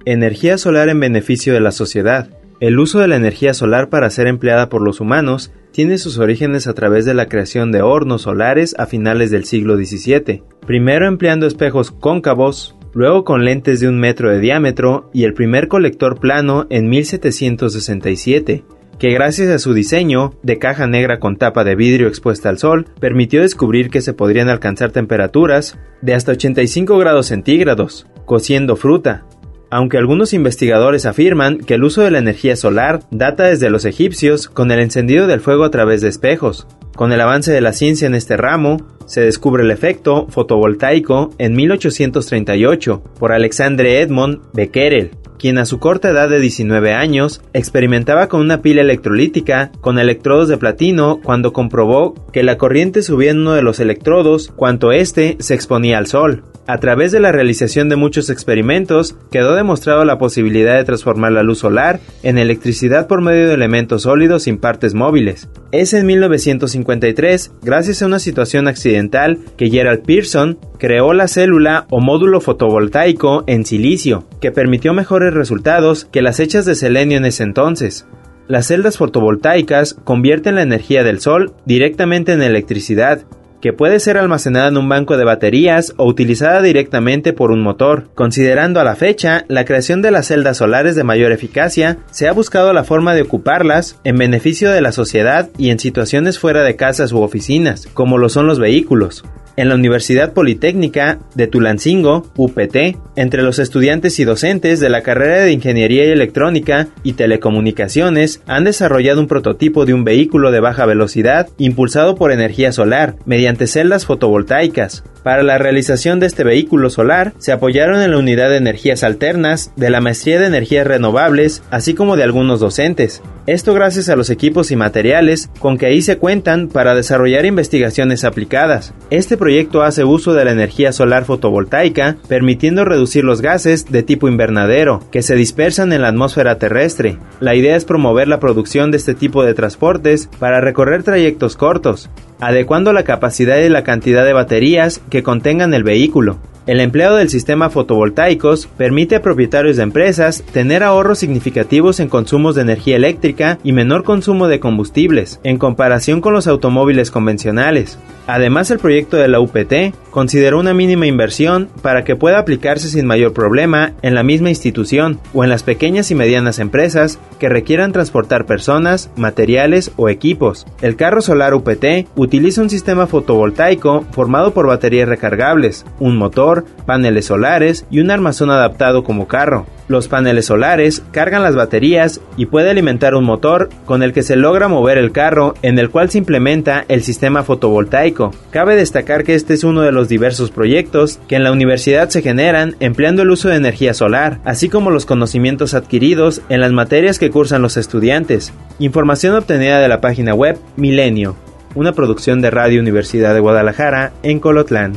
Energía 0.07 0.57
solar 0.57 0.89
en 0.89 0.99
beneficio 0.99 1.53
de 1.53 1.61
la 1.61 1.73
sociedad. 1.73 2.31
El 2.59 2.79
uso 2.79 3.01
de 3.01 3.09
la 3.09 3.17
energía 3.17 3.53
solar 3.53 3.91
para 3.91 4.09
ser 4.09 4.29
empleada 4.29 4.71
por 4.71 4.81
los 4.81 5.01
humanos 5.01 5.53
tiene 5.78 5.99
sus 5.99 6.18
orígenes 6.18 6.66
a 6.66 6.75
través 6.75 7.04
de 7.04 7.14
la 7.14 7.28
creación 7.28 7.70
de 7.70 7.82
hornos 7.82 8.23
solares 8.23 8.75
a 8.80 8.87
finales 8.87 9.30
del 9.30 9.44
siglo 9.44 9.76
XVII, 9.76 10.42
primero 10.66 11.06
empleando 11.06 11.47
espejos 11.47 11.92
cóncavos, 11.92 12.76
luego 12.94 13.23
con 13.23 13.44
lentes 13.44 13.78
de 13.78 13.87
un 13.87 14.00
metro 14.00 14.28
de 14.28 14.40
diámetro 14.40 15.08
y 15.14 15.23
el 15.23 15.35
primer 15.35 15.68
colector 15.68 16.18
plano 16.18 16.66
en 16.68 16.88
1767, 16.88 18.64
que 18.99 19.11
gracias 19.12 19.50
a 19.50 19.61
su 19.61 19.73
diseño 19.73 20.35
de 20.42 20.58
caja 20.58 20.88
negra 20.88 21.20
con 21.20 21.37
tapa 21.37 21.62
de 21.62 21.76
vidrio 21.76 22.08
expuesta 22.08 22.49
al 22.49 22.58
sol, 22.58 22.87
permitió 22.99 23.42
descubrir 23.42 23.88
que 23.88 24.00
se 24.00 24.14
podrían 24.14 24.49
alcanzar 24.49 24.90
temperaturas 24.90 25.78
de 26.02 26.12
hasta 26.12 26.32
85 26.32 26.99
grados 26.99 27.26
centígrados, 27.26 28.08
cociendo 28.26 28.75
fruta, 28.75 29.26
aunque 29.71 29.99
algunos 29.99 30.33
investigadores 30.33 31.07
afirman 31.07 31.59
que 31.59 31.75
el 31.75 31.85
uso 31.85 32.03
de 32.03 32.11
la 32.11 32.19
energía 32.19 32.57
solar 32.57 33.01
data 33.11 33.45
desde 33.45 33.71
los 33.71 33.85
egipcios 33.85 34.49
con 34.49 34.71
el 34.71 34.81
encendido 34.81 35.27
del 35.27 35.41
fuego 35.41 35.65
a 35.65 35.71
través 35.71 36.01
de 36.01 36.09
espejos. 36.09 36.67
Con 36.95 37.13
el 37.13 37.21
avance 37.21 37.53
de 37.53 37.61
la 37.61 37.73
ciencia 37.73 38.07
en 38.07 38.15
este 38.15 38.37
ramo, 38.37 38.79
se 39.07 39.21
descubre 39.21 39.63
el 39.63 39.71
efecto 39.71 40.27
fotovoltaico 40.29 41.31
en 41.39 41.55
1838 41.55 43.03
por 43.19 43.33
Alexandre 43.33 44.01
Edmond 44.01 44.41
Becquerel, 44.53 45.13
quien 45.38 45.59
a 45.59 45.64
su 45.64 45.78
corta 45.78 46.11
edad 46.11 46.28
de 46.28 46.40
19 46.40 46.92
años 46.92 47.40
experimentaba 47.52 48.28
con 48.28 48.40
una 48.40 48.61
pila 48.61 48.83
electrolítica 48.83 49.71
con 49.80 49.99
electrodos 49.99 50.49
de 50.49 50.59
platino 50.59 51.21
cuando 51.23 51.52
comprobó 51.52 52.14
que 52.33 52.42
la 52.42 52.59
corriente 52.59 53.02
subía 53.02 53.30
en 53.30 53.40
uno 53.40 53.52
de 53.52 53.62
los 53.62 53.80
electrodos 53.80 54.52
cuanto 54.54 54.92
éste 54.92 55.37
se 55.40 55.54
exponía 55.54 55.99
al 55.99 56.07
sol. 56.07 56.45
A 56.68 56.80
través 56.80 57.12
de 57.12 57.21
la 57.21 57.33
realización 57.33 57.88
de 57.88 57.97
muchos 57.97 58.28
experimentos, 58.28 59.16
quedó 59.30 59.54
demostrado 59.54 60.04
la 60.04 60.18
posibilidad 60.18 60.76
de 60.76 60.85
transformar 60.85 61.33
la 61.33 61.42
luz 61.42 61.61
solar 61.61 61.99
en 62.23 62.37
electricidad 62.37 63.07
por 63.07 63.23
medio 63.23 63.49
de 63.49 63.54
elementos 63.54 64.02
sólidos 64.02 64.42
sin 64.42 64.59
partes 64.59 64.92
móviles. 64.92 65.49
Es 65.73 65.95
en 65.95 66.04
1953, 66.04 67.52
gracias 67.62 68.02
a 68.02 68.07
una 68.07 68.18
situación 68.18 68.68
accidental, 68.68 69.38
que 69.57 69.71
Gerald 69.71 70.04
Pearson 70.04 70.59
creó 70.78 71.12
la 71.12 71.28
célula 71.28 71.87
o 71.90 72.00
módulo 72.00 72.40
fotovoltaico 72.40 73.44
en 73.47 73.66
silicio, 73.66 74.25
que 74.40 74.52
permitió 74.52 74.94
mejores 74.94 75.35
resultados 75.35 76.04
que 76.06 76.23
las 76.23 76.40
hechas 76.40 76.64
de 76.64 76.75
selenio 76.75 77.18
en 77.18 77.25
ese 77.25 77.42
entonces. 77.42 78.06
Las 78.47 78.68
celdas 78.68 78.97
fotovoltaicas 78.97 79.94
convierten 80.04 80.54
la 80.54 80.62
energía 80.62 81.04
del 81.04 81.20
sol 81.20 81.52
directamente 81.66 82.32
en 82.32 82.42
electricidad, 82.42 83.25
que 83.61 83.73
puede 83.73 83.99
ser 83.99 84.16
almacenada 84.16 84.68
en 84.68 84.76
un 84.76 84.88
banco 84.88 85.16
de 85.16 85.25
baterías 85.25 85.92
o 85.97 86.06
utilizada 86.06 86.62
directamente 86.62 87.32
por 87.32 87.50
un 87.50 87.61
motor. 87.61 88.08
Considerando 88.14 88.80
a 88.80 88.85
la 88.85 88.94
fecha 88.94 89.44
la 89.49 89.64
creación 89.64 90.00
de 90.00 90.12
las 90.12 90.28
celdas 90.28 90.58
solares 90.58 90.94
de 90.94 91.04
mayor 91.04 91.32
eficacia, 91.32 91.99
se 92.11 92.28
ha 92.28 92.32
buscado 92.32 92.73
la 92.73 92.85
forma 92.85 93.14
de 93.14 93.23
ocuparlas 93.23 93.99
en 94.04 94.16
beneficio 94.16 94.70
de 94.70 94.80
la 94.80 94.92
sociedad 94.92 95.50
y 95.58 95.70
en 95.70 95.80
situaciones 95.80 96.38
fuera 96.38 96.62
de 96.62 96.76
casas 96.76 97.12
u 97.12 97.20
oficinas, 97.20 97.87
como 97.92 98.16
lo 98.16 98.28
son 98.28 98.47
los 98.47 98.61
vehículos 98.61 99.25
en 99.59 99.69
la 99.69 99.75
Universidad 99.75 100.35
Politécnica 100.35 101.19
de 101.35 101.49
Tulancingo, 101.49 102.31
UPT, 102.37 102.97
entre 103.17 103.43
los 103.43 103.59
estudiantes 103.59 104.21
y 104.21 104.25
docentes 104.25 104.79
de 104.79 104.88
la 104.88 105.03
carrera 105.03 105.43
de 105.43 105.50
Ingeniería 105.50 106.05
Electrónica 106.05 106.87
y 107.03 107.15
Telecomunicaciones 107.15 108.41
han 108.47 108.62
desarrollado 108.62 109.21
un 109.21 109.27
prototipo 109.27 109.85
de 109.85 109.95
un 109.95 110.05
vehículo 110.05 110.53
de 110.53 110.61
baja 110.61 110.87
velocidad 110.87 111.49
impulsado 111.59 112.15
por 112.15 112.31
energía 112.31 112.71
solar 112.71 113.17
mediante 113.27 113.67
celdas 113.67 114.07
fotovoltaicas. 114.07 115.03
Para 115.25 115.43
la 115.43 115.59
realización 115.59 116.21
de 116.21 116.27
este 116.27 116.45
vehículo 116.45 116.88
solar 116.88 117.33
se 117.38 117.50
apoyaron 117.50 118.00
en 118.00 118.12
la 118.12 118.19
unidad 118.19 118.50
de 118.50 118.59
energías 118.59 119.03
alternas 119.03 119.73
de 119.75 119.91
la 119.91 120.00
Maestría 120.00 120.38
de 120.38 120.47
Energías 120.47 120.87
Renovables, 120.87 121.65
así 121.71 121.95
como 121.95 122.17
de 122.17 122.23
algunos 122.23 122.61
docentes. 122.61 123.23
Esto 123.47 123.75
gracias 123.75 124.09
a 124.11 124.17
los 124.17 124.31
equipos 124.31 124.71
y 124.71 124.77
materiales 124.77 125.50
con 125.59 125.79
que 125.79 125.87
ahí 125.87 126.03
se 126.03 126.19
cuentan 126.19 126.69
para 126.69 126.95
desarrollar 126.95 127.47
investigaciones 127.47 128.25
aplicadas. 128.25 128.95
Este 129.11 129.37
hace 129.83 130.05
uso 130.05 130.35
de 130.35 130.45
la 130.45 130.52
energía 130.52 130.93
solar 130.93 131.25
fotovoltaica, 131.25 132.17
permitiendo 132.28 132.85
reducir 132.85 133.25
los 133.25 133.40
gases 133.40 133.90
de 133.90 134.02
tipo 134.02 134.28
invernadero 134.28 135.00
que 135.11 135.23
se 135.23 135.35
dispersan 135.35 135.93
en 135.93 136.02
la 136.02 136.09
atmósfera 136.09 136.59
terrestre. 136.59 137.19
La 137.40 137.55
idea 137.55 137.76
es 137.76 137.85
promover 137.85 138.28
la 138.28 138.40
producción 138.40 138.90
de 138.90 138.97
este 138.99 139.14
tipo 139.14 139.45
de 139.45 139.55
transportes 139.55 140.28
para 140.38 140.61
recorrer 140.61 141.02
trayectos 141.02 141.57
cortos, 141.57 142.11
adecuando 142.40 142.93
la 142.93 143.05
capacidad 143.05 143.59
y 143.59 143.69
la 143.69 143.85
cantidad 143.85 144.25
de 144.25 144.33
baterías 144.33 145.00
que 145.11 145.23
contengan 145.23 145.75
el 145.75 145.85
vehículo. 145.85 146.38
El 146.69 146.81
empleo 146.81 147.15
del 147.15 147.31
sistema 147.31 147.71
fotovoltaicos 147.71 148.67
permite 148.67 149.17
a 149.17 149.23
propietarios 149.23 149.79
de 149.79 149.85
empresas 149.85 150.45
tener 150.53 150.83
ahorros 150.83 151.19
significativos 151.19 151.99
en 151.99 152.11
consumos 152.11 152.55
de 152.55 152.61
energía 152.61 152.97
eléctrica 152.97 153.59
y 153.65 153.73
menor 153.73 154.05
consumo 154.05 154.49
de 154.49 154.61
combustibles, 154.61 155.41
en 155.45 155.57
comparación 155.57 156.21
con 156.21 156.35
los 156.35 156.47
automóviles 156.47 157.11
convencionales. 157.11 157.99
Además, 158.27 158.71
el 158.71 158.79
proyecto 158.79 159.17
de 159.17 159.29
la 159.29 159.41
UPT 159.41 159.95
consideró 160.11 160.61
una 160.61 160.75
mínima 160.75 161.07
inversión 161.07 161.71
para 161.81 162.05
que 162.05 162.17
pueda 162.17 162.39
aplicarse 162.39 162.91
sin 162.91 163.07
mayor 163.07 163.33
problema 163.33 163.95
en 164.03 164.15
la 164.15 164.23
misma 164.23 164.51
institución 164.51 165.19
o 165.33 165.45
en 165.45 165.51
las 165.51 165.63
pequeñas 165.63 166.11
y 166.11 166.15
medianas 166.15 166.59
empresas 166.59 167.19
que 167.39 167.49
requieran 167.49 167.93
transportar 167.93 168.45
personas, 168.45 169.11
materiales 169.17 169.93
o 169.97 170.11
equipos. 170.11 170.67
El 170.83 170.97
carro 170.97 171.23
solar 171.23 171.55
UPT 171.55 172.09
utiliza 172.17 172.61
un 172.61 172.69
sistema 172.69 173.07
fotovoltaico 173.07 174.05
formado 174.11 174.53
por 174.53 174.67
baterías 174.67 175.09
recargables, 175.09 175.87
un 175.99 176.19
motor, 176.19 176.58
paneles 176.87 177.27
solares 177.27 177.87
y 177.91 178.00
un 178.00 178.11
armazón 178.11 178.50
adaptado 178.50 179.05
como 179.05 179.29
carro. 179.29 179.67
Los 179.88 180.07
paneles 180.07 180.47
solares 180.47 181.03
cargan 181.12 181.43
las 181.43 181.57
baterías 181.57 182.21
y 182.37 182.45
puede 182.45 182.71
alimentar 182.71 183.15
un 183.15 183.25
motor 183.25 183.71
con 183.87 184.03
el 184.03 184.12
que 184.12 184.23
se 184.23 184.37
logra 184.37 184.69
mover 184.69 184.99
el 184.99 185.12
carro 185.12 185.55
en 185.62 185.79
el 185.79 185.88
cual 185.88 186.11
se 186.11 186.19
implementa 186.19 186.85
el 186.88 187.03
sistema 187.03 187.43
fotovoltaico. 187.43 188.33
Cabe 188.50 188.77
destacar 188.77 189.25
que 189.25 189.35
este 189.35 189.55
es 189.55 189.65
uno 189.65 189.81
de 189.81 189.93
los 189.93 190.09
diversos 190.09 190.50
proyectos 190.50 191.19
que 191.27 191.37
en 191.37 191.45
la 191.45 191.53
universidad 191.53 192.11
se 192.11 192.21
generan 192.21 192.77
empleando 192.81 193.23
el 193.23 193.31
uso 193.31 193.49
de 193.49 193.57
energía 193.57 193.95
solar, 193.95 194.41
así 194.45 194.69
como 194.69 194.91
los 194.91 195.07
conocimientos 195.07 195.73
adquiridos 195.73 196.43
en 196.50 196.61
las 196.61 196.73
materias 196.73 197.19
que 197.19 197.31
cursan 197.31 197.62
los 197.62 197.79
estudiantes. 197.79 198.53
Información 198.79 199.35
obtenida 199.35 199.81
de 199.81 199.88
la 199.88 200.03
página 200.03 200.35
web 200.35 200.59
Milenio, 200.77 201.35
una 201.75 201.93
producción 201.93 202.43
de 202.43 202.50
Radio 202.50 202.81
Universidad 202.81 203.33
de 203.33 203.41
Guadalajara 203.41 204.12
en 204.23 204.38
Colotlán. 204.38 204.93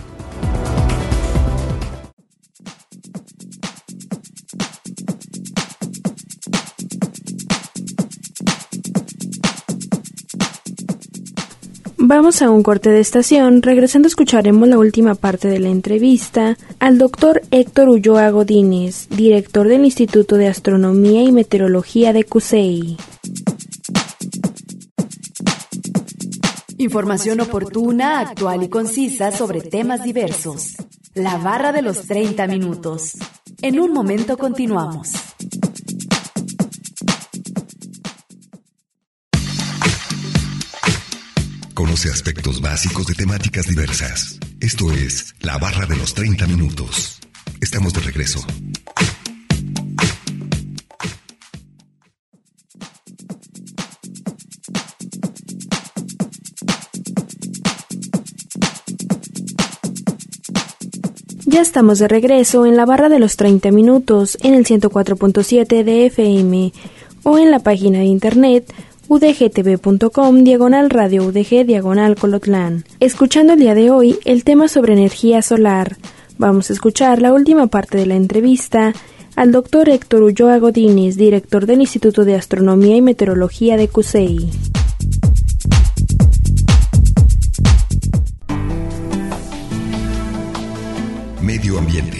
Vamos 12.14 12.42
a 12.42 12.50
un 12.50 12.62
corte 12.62 12.90
de 12.90 13.00
estación. 13.00 13.62
Regresando 13.62 14.10
escucharemos 14.10 14.68
la 14.68 14.78
última 14.78 15.16
parte 15.16 15.48
de 15.48 15.60
la 15.60 15.70
entrevista 15.70 16.58
al 16.78 16.98
doctor 16.98 17.42
Héctor 17.52 17.88
Ulloa 17.88 18.30
Godínez, 18.32 19.08
director 19.08 19.70
del 19.70 19.86
Instituto 19.86 20.36
de 20.36 20.50
Astronomía 20.50 21.24
y 21.24 21.32
Meteorología 21.32 22.12
de 22.12 22.26
CUSEI. 22.26 22.98
Información 26.80 27.40
oportuna, 27.40 28.20
actual 28.20 28.64
y 28.64 28.68
concisa 28.68 29.32
sobre 29.32 29.62
temas 29.62 30.04
diversos. 30.04 30.76
La 31.14 31.38
barra 31.38 31.72
de 31.72 31.82
los 31.82 32.08
30 32.08 32.46
minutos. 32.48 33.14
En 33.62 33.80
un 33.80 33.94
momento 33.94 34.38
continuamos. 34.38 35.31
Conoce 41.82 42.12
aspectos 42.12 42.62
básicos 42.62 43.08
de 43.08 43.16
temáticas 43.16 43.66
diversas. 43.66 44.38
Esto 44.60 44.92
es 44.92 45.34
La 45.40 45.58
barra 45.58 45.88
de 45.88 45.98
los 45.98 46.14
30 46.14 46.46
minutos. 46.46 47.20
Estamos 47.60 47.92
de 47.92 48.02
regreso. 48.02 48.40
Ya 61.48 61.62
estamos 61.62 61.98
de 61.98 62.08
regreso 62.08 62.68
en 62.68 62.78
la 62.78 62.86
barra 62.86 63.10
de 63.10 63.18
los 63.18 63.38
30 63.38 63.72
minutos 63.72 64.38
en 64.44 64.54
el 64.54 64.68
104.7 64.68 65.84
de 65.84 66.06
FM 66.06 66.74
o 67.24 67.40
en 67.40 67.50
la 67.50 67.58
página 67.58 67.98
de 68.00 68.06
internet 68.06 68.72
udgtv.com 69.12 70.46
diagonal 70.46 70.90
radio 70.90 71.26
udg 71.26 71.66
diagonal 71.66 72.16
colotlán. 72.16 72.86
Escuchando 73.02 73.52
el 73.52 73.60
día 73.60 73.76
de 73.76 73.92
hoy 73.92 74.18
el 74.24 74.46
tema 74.46 74.70
sobre 74.70 74.94
energía 74.94 75.42
solar. 75.42 75.98
Vamos 76.38 76.70
a 76.70 76.74
escuchar 76.74 77.22
la 77.22 77.34
última 77.34 77.68
parte 77.68 77.98
de 77.98 78.06
la 78.06 78.16
entrevista 78.16 78.94
al 79.36 79.52
doctor 79.52 79.90
Héctor 79.90 80.24
Ulloa 80.24 80.60
Godínez, 80.60 81.18
director 81.18 81.66
del 81.66 81.82
Instituto 81.82 82.24
de 82.24 82.36
Astronomía 82.36 82.96
y 82.96 83.02
Meteorología 83.02 83.76
de 83.76 83.90
CUSEI. 83.90 84.50
Medio 91.42 91.78
ambiente. 91.80 92.18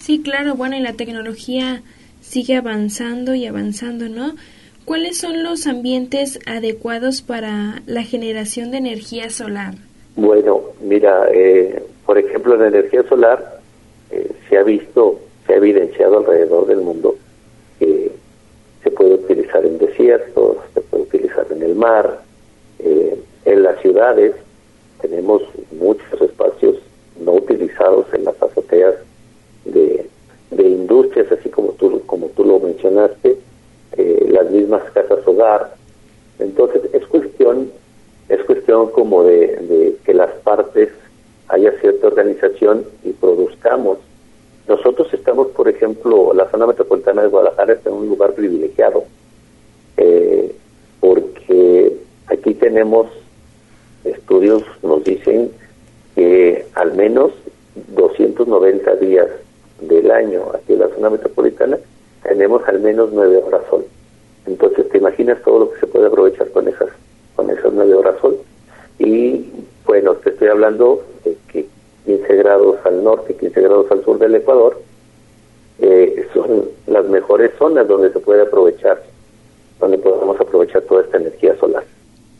Sí, 0.00 0.22
claro, 0.22 0.56
bueno, 0.56 0.76
y 0.76 0.80
la 0.80 0.94
tecnología 0.94 1.82
sigue 2.36 2.56
avanzando 2.56 3.34
y 3.34 3.46
avanzando, 3.46 4.10
¿no? 4.10 4.34
¿Cuáles 4.84 5.16
son 5.16 5.42
los 5.42 5.66
ambientes 5.66 6.38
adecuados 6.44 7.22
para 7.22 7.80
la 7.86 8.02
generación 8.02 8.70
de 8.70 8.76
energía 8.76 9.30
solar? 9.30 9.76
Bueno, 10.16 10.60
mira, 10.82 11.28
eh, 11.32 11.82
por 12.04 12.18
ejemplo, 12.18 12.54
en 12.56 12.74
energía 12.74 13.02
solar 13.08 13.62
eh, 14.10 14.30
se 14.50 14.58
ha 14.58 14.62
visto, 14.64 15.18
se 15.46 15.54
ha 15.54 15.56
evidenciado 15.56 16.18
alrededor 16.18 16.66
del 16.66 16.82
mundo 16.82 17.16
que 17.78 18.12
se 18.84 18.90
puede 18.90 19.14
utilizar 19.14 19.64
en 19.64 19.78
desiertos, 19.78 20.58
se 20.74 20.82
puede 20.82 21.04
utilizar 21.04 21.46
en 21.50 21.62
el 21.62 21.74
mar, 21.74 22.20
eh, 22.80 23.18
en 23.46 23.62
las 23.62 23.80
ciudades 23.80 24.34
tenemos 25.00 25.42
muchos 25.72 26.20
espacios 26.20 26.76
no 27.18 27.32
utilizados 27.32 28.12
en 28.12 28.24
las 28.24 28.42
azoteas 28.42 28.94
de, 29.64 30.06
industrias, 30.50 31.30
así 31.32 31.48
como 31.48 31.72
tú, 31.72 32.02
como 32.06 32.28
tú 32.28 32.44
lo 32.44 32.60
mencionaste, 32.60 33.36
eh, 33.96 34.26
las 34.30 34.50
mismas 34.50 34.82
casas 34.92 35.26
hogar. 35.26 35.74
Entonces 36.38 36.82
es 36.92 37.06
cuestión, 37.06 37.70
es 38.28 38.42
cuestión 38.44 38.90
como 38.90 39.24
de, 39.24 39.96
que 40.04 40.14
las 40.14 40.30
partes 40.44 40.90
haya 41.48 41.72
cierta 41.80 42.06
organización 42.06 42.84
y 43.04 43.10
produzcamos. 43.12 43.98
Nosotros 44.68 45.12
estamos, 45.12 45.48
por 45.48 45.68
ejemplo, 45.68 46.32
la 46.34 46.50
zona 46.50 46.66
metropolitana 46.66 47.22
de 47.22 47.28
Guadalajara 47.28 47.74
está 47.74 47.90
en 47.90 47.96
un 47.96 48.08
lugar 48.08 48.34
privilegiado, 48.34 49.04
eh, 49.96 50.54
porque 51.00 51.96
aquí 52.26 52.54
tenemos 52.54 53.06
estudios 54.04 54.62
nos 54.82 55.02
dicen 55.04 55.50
que 56.14 56.66
al 56.74 56.94
menos 56.94 57.32
290 57.94 58.96
días 58.96 59.28
del 59.80 60.10
año 60.10 60.50
aquí 60.54 60.72
en 60.72 60.80
la 60.80 60.88
zona 60.88 61.10
metropolitana 61.10 61.78
tenemos 62.22 62.66
al 62.66 62.80
menos 62.80 63.10
9 63.12 63.42
horas 63.46 63.62
sol. 63.70 63.84
Entonces, 64.46 64.88
¿te 64.88 64.98
imaginas 64.98 65.40
todo 65.42 65.60
lo 65.60 65.72
que 65.72 65.80
se 65.80 65.86
puede 65.86 66.06
aprovechar 66.06 66.50
con 66.50 66.68
esas 66.68 66.88
con 67.34 67.50
esas 67.50 67.72
9 67.72 67.94
horas 67.94 68.16
sol? 68.20 68.38
Y 68.98 69.46
bueno, 69.84 70.14
te 70.14 70.30
estoy 70.30 70.48
hablando 70.48 71.02
de 71.24 71.36
que 71.48 71.66
15 72.06 72.36
grados 72.36 72.78
al 72.84 73.04
norte, 73.04 73.34
15 73.34 73.60
grados 73.60 73.90
al 73.90 74.04
sur 74.04 74.18
del 74.18 74.34
Ecuador, 74.34 74.80
eh, 75.78 76.26
son 76.32 76.64
las 76.86 77.06
mejores 77.08 77.52
zonas 77.58 77.86
donde 77.86 78.12
se 78.12 78.20
puede 78.20 78.42
aprovechar, 78.42 79.02
donde 79.78 79.98
podemos 79.98 80.40
aprovechar 80.40 80.82
toda 80.82 81.02
esta 81.02 81.18
energía 81.18 81.56
solar. 81.58 81.84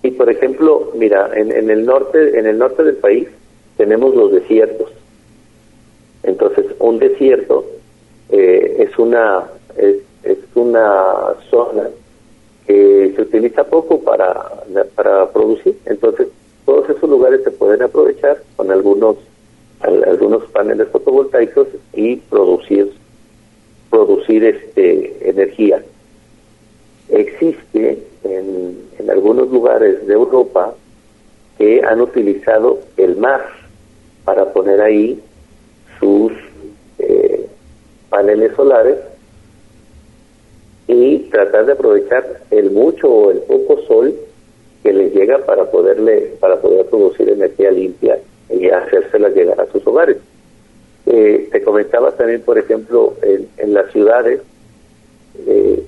Y 0.03 0.13
por 0.13 0.31
ejemplo, 0.31 0.93
mira, 0.95 1.31
en, 1.35 1.53
en 1.53 1.71
el 1.71 1.85
norte, 1.85 2.39
en 2.39 2.47
el 2.47 2.59
norte 2.59 2.83
del 2.85 2.97
país 2.97 3.29
tenemos 3.77 4.15
los 4.15 4.33
desiertos. 4.33 4.91
Entonces, 6.23 6.66
un 6.79 6.99
desierto 6.99 7.65
eh, 8.31 8.77
es 8.79 8.99
una 8.99 9.45
es, 9.77 9.97
una 10.55 11.35
zona 11.51 11.89
que 12.67 13.13
se 13.15 13.23
utiliza 13.23 13.63
poco 13.65 14.01
para, 14.01 14.65
para 14.95 15.31
producir. 15.31 15.79
Entonces, 15.85 16.29
todos 16.65 16.89
esos 16.89 17.09
lugares 17.09 17.43
se 17.45 17.51
pueden 17.51 17.83
aprovechar 17.83 18.43
con 18.57 18.71
algunos 18.71 19.17
algunos 19.81 20.45
paneles 20.51 20.89
fotovoltaicos 20.89 21.69
y 21.93 22.17
producir 22.17 22.93
producir 23.91 24.45
este 24.45 25.29
energía. 25.29 25.83
Existe 27.11 28.03
en, 28.25 28.81
en 28.99 29.11
algunos 29.11 29.51
lugares 29.51 30.07
de 30.07 30.15
Europa 30.15 30.75
que 31.59 31.83
han 31.85 32.01
utilizado 32.01 32.81
el 32.97 33.17
mar 33.17 33.45
para 34.25 34.53
poner 34.53 34.81
ahí 34.81 35.23
sus 36.01 36.33
eh, 36.99 37.47
paneles 38.11 38.53
solares 38.57 38.97
y 40.89 41.19
tratar 41.31 41.67
de 41.67 41.73
aprovechar 41.73 42.43
el 42.51 42.71
mucho 42.71 43.09
o 43.09 43.31
el 43.31 43.39
poco 43.41 43.81
sol 43.83 44.15
que 44.83 44.93
les 44.93 45.15
llega 45.15 45.39
para 45.45 45.71
para 46.41 46.61
poder 46.61 46.87
producir 46.87 47.29
energía 47.29 47.71
limpia 47.71 48.19
y 48.51 48.69
hacérsela 48.69 49.29
llegar 49.31 49.61
a 49.61 49.67
sus 49.67 49.87
hogares. 49.87 50.19
Eh, 51.07 51.49
te 51.53 51.63
comentaba 51.63 52.11
también, 52.13 52.43
por 52.43 52.59
ejemplo, 52.59 53.15
en, 53.23 53.75
las 53.75 53.91
ciudades 53.93 54.41
eh, 55.47 55.85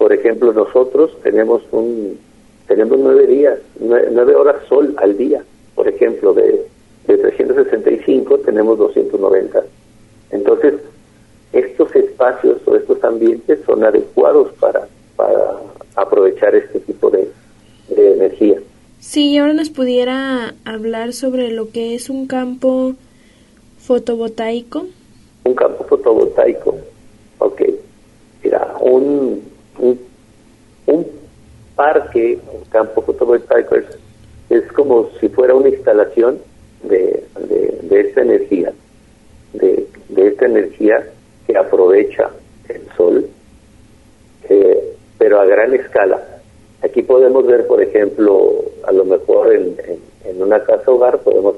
por 0.00 0.14
ejemplo, 0.14 0.52
nosotros 0.54 1.14
tenemos 1.22 1.62
un 1.72 2.18
tenemos 2.66 2.98
nueve 2.98 3.26
días, 3.26 3.58
nueve, 3.80 4.34
horas 4.34 4.56
sol 4.66 4.94
al 4.96 5.14
día. 5.18 5.44
Por 5.74 5.88
ejemplo, 5.88 6.32
de, 6.32 6.64
de 7.06 7.18
365 7.18 8.38
tenemos 8.38 8.78
290. 8.78 9.62
Entonces, 10.30 10.74
estos 11.52 11.94
espacios 11.94 12.58
o 12.64 12.76
estos 12.76 13.04
ambientes 13.04 13.58
son 13.66 13.84
adecuados 13.84 14.52
para, 14.60 14.88
para 15.16 15.58
aprovechar 15.96 16.54
este 16.54 16.80
tipo 16.80 17.10
de 17.10 17.28
energía. 17.90 18.58
Sí, 19.00 19.38
ahora 19.38 19.54
nos 19.54 19.70
pudiera 19.70 20.54
hablar 20.66 21.14
sobre 21.14 21.50
lo 21.50 21.70
que 21.70 21.94
es 21.94 22.10
un 22.10 22.26
campo 22.26 22.94
fotovoltaico. 23.78 24.88
Un 25.44 25.54
campo 25.54 25.84
fotovoltaico, 25.84 26.76
ok. 27.38 27.62
Mira, 28.44 28.76
un, 28.78 29.42
un, 29.78 31.06
parque, 31.74 32.38
un 32.52 32.62
campo 32.68 33.00
fotovoltaico 33.00 33.76
es, 34.50 34.72
como 34.74 35.08
si 35.18 35.30
fuera 35.30 35.54
una 35.54 35.70
instalación 35.70 36.38
de, 36.82 37.24
de, 37.88 38.00
esta 38.00 38.20
energía, 38.20 38.70
de, 39.54 39.88
esta 40.14 40.44
energía 40.44 41.08
que 41.46 41.56
aprovecha 41.56 42.28
el 42.68 42.82
sol, 42.98 43.26
eh, 44.50 44.94
pero 45.16 45.40
a 45.40 45.46
gran 45.46 45.72
escala. 45.72 46.39
Aquí 46.82 47.02
podemos 47.02 47.46
ver, 47.46 47.66
por 47.66 47.82
ejemplo, 47.82 48.64
a 48.84 48.92
lo 48.92 49.04
mejor 49.04 49.52
en, 49.52 49.76
en, 50.24 50.42
una 50.42 50.62
casa 50.64 50.90
hogar 50.90 51.18
podemos 51.18 51.56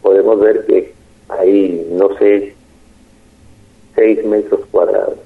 podemos 0.00 0.40
ver 0.40 0.64
que 0.64 0.94
hay, 1.28 1.86
no 1.90 2.16
sé, 2.18 2.54
seis 3.94 4.24
metros 4.24 4.60
cuadrados 4.70 5.18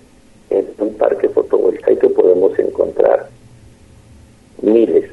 en 0.50 0.66
un 0.78 0.94
parque 0.94 1.28
fotovoltaico 1.28 2.10
podemos 2.10 2.58
encontrar 2.58 3.28
miles. 4.62 5.10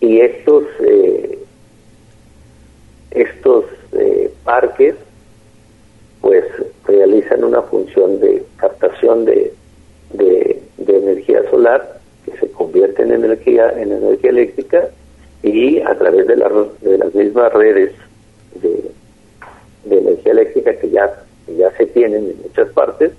Y 0.00 0.20
estos, 0.20 0.64
eh, 0.80 1.38
estos 3.10 3.64
eh, 3.92 4.32
parques 4.44 4.94
pues 6.20 6.44
realizan 6.86 7.44
una 7.44 7.62
función 7.62 8.20
de 8.20 8.44
captación 8.56 9.24
de, 9.24 9.52
de, 10.12 10.60
energía 10.86 11.48
solar 11.50 12.00
que 12.24 12.36
se 12.36 12.50
convierte 12.50 13.02
en 13.02 13.09
energía, 13.24 13.70
en 13.76 13.92
energía 13.92 14.30
eléctrica 14.30 14.88
y 15.42 15.80
a 15.80 15.94
través 15.96 16.26
de, 16.26 16.36
de 16.36 16.98
las 16.98 17.14
mismas 17.14 17.52
redes 17.52 17.92
de, 18.62 18.90
de 19.84 19.98
energía 19.98 20.32
eléctrica 20.32 20.74
que 20.78 20.90
ya, 20.90 21.24
que 21.46 21.56
ya 21.56 21.70
se 21.76 21.86
tienen 21.86 22.30
en 22.30 22.42
muchas 22.42 22.68
partes, 22.70 23.12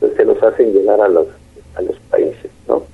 pues, 0.00 0.14
se 0.16 0.24
los 0.24 0.42
hacen 0.42 0.72
llegar 0.72 1.00
a 1.00 1.08
los, 1.08 1.26
a 1.74 1.82
los 1.82 1.98
países, 2.10 2.50
¿no? 2.68 2.84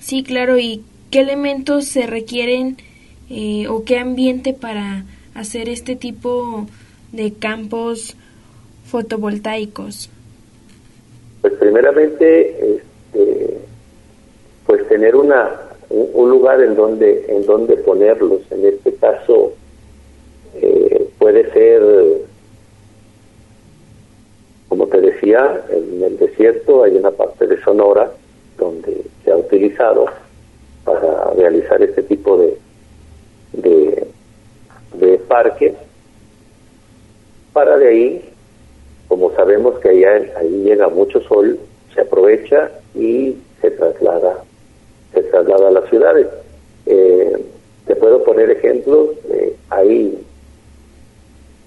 Sí, 0.00 0.22
claro, 0.22 0.58
y 0.58 0.82
qué 1.10 1.20
elementos 1.20 1.86
se 1.86 2.06
requieren 2.06 2.76
eh, 3.30 3.68
o 3.68 3.84
qué 3.84 3.98
ambiente 3.98 4.52
para 4.52 5.04
hacer 5.34 5.68
este 5.68 5.96
tipo 5.96 6.66
de 7.12 7.32
campos 7.34 8.16
fotovoltaicos? 8.86 10.10
Pues 11.40 11.52
primeramente, 11.54 12.82
pues 14.66 14.86
tener 14.88 15.16
una 15.16 15.50
un, 15.90 16.30
lugar 16.30 16.60
en 16.62 16.74
donde 16.74 17.26
en 17.28 17.44
donde 17.44 17.76
ponerlos. 17.76 18.40
En 18.50 18.64
este 18.64 18.94
caso 18.94 19.52
eh, 20.54 21.08
puede 21.18 21.50
ser, 21.52 21.82
como 24.68 24.86
te 24.86 25.00
decía, 25.00 25.62
en 25.70 26.02
el 26.02 26.18
desierto 26.18 26.84
hay 26.84 26.96
una 26.96 27.10
parte 27.10 27.46
de 27.46 27.60
Sonora 27.62 28.10
donde 28.58 29.02
se 29.24 29.30
ha 29.30 29.36
utilizado 29.36 30.06
para 30.84 31.32
realizar 31.34 31.82
este 31.82 32.02
tipo 32.02 32.38
de 32.38 32.58
de, 33.52 34.06
de 34.94 35.18
parques 35.18 35.74
para 37.52 37.76
de 37.76 37.88
ahí 37.88 38.32
como 39.08 39.30
sabemos 39.32 39.78
que 39.80 39.90
allá 39.90 40.38
ahí 40.38 40.62
llega 40.64 40.88
mucho 40.88 41.20
sol 41.22 41.58
se 41.94 42.00
aprovecha 42.00 42.70
y 42.94 43.36
se 43.60 43.70
traslada 43.72 44.42
se 45.12 45.22
traslada 45.24 45.68
a 45.68 45.72
las 45.72 45.88
ciudades. 45.88 46.26
Eh, 46.86 47.32
te 47.86 47.96
puedo 47.96 48.22
poner 48.24 48.50
ejemplos, 48.50 49.10
eh, 49.30 49.56
ahí 49.70 50.18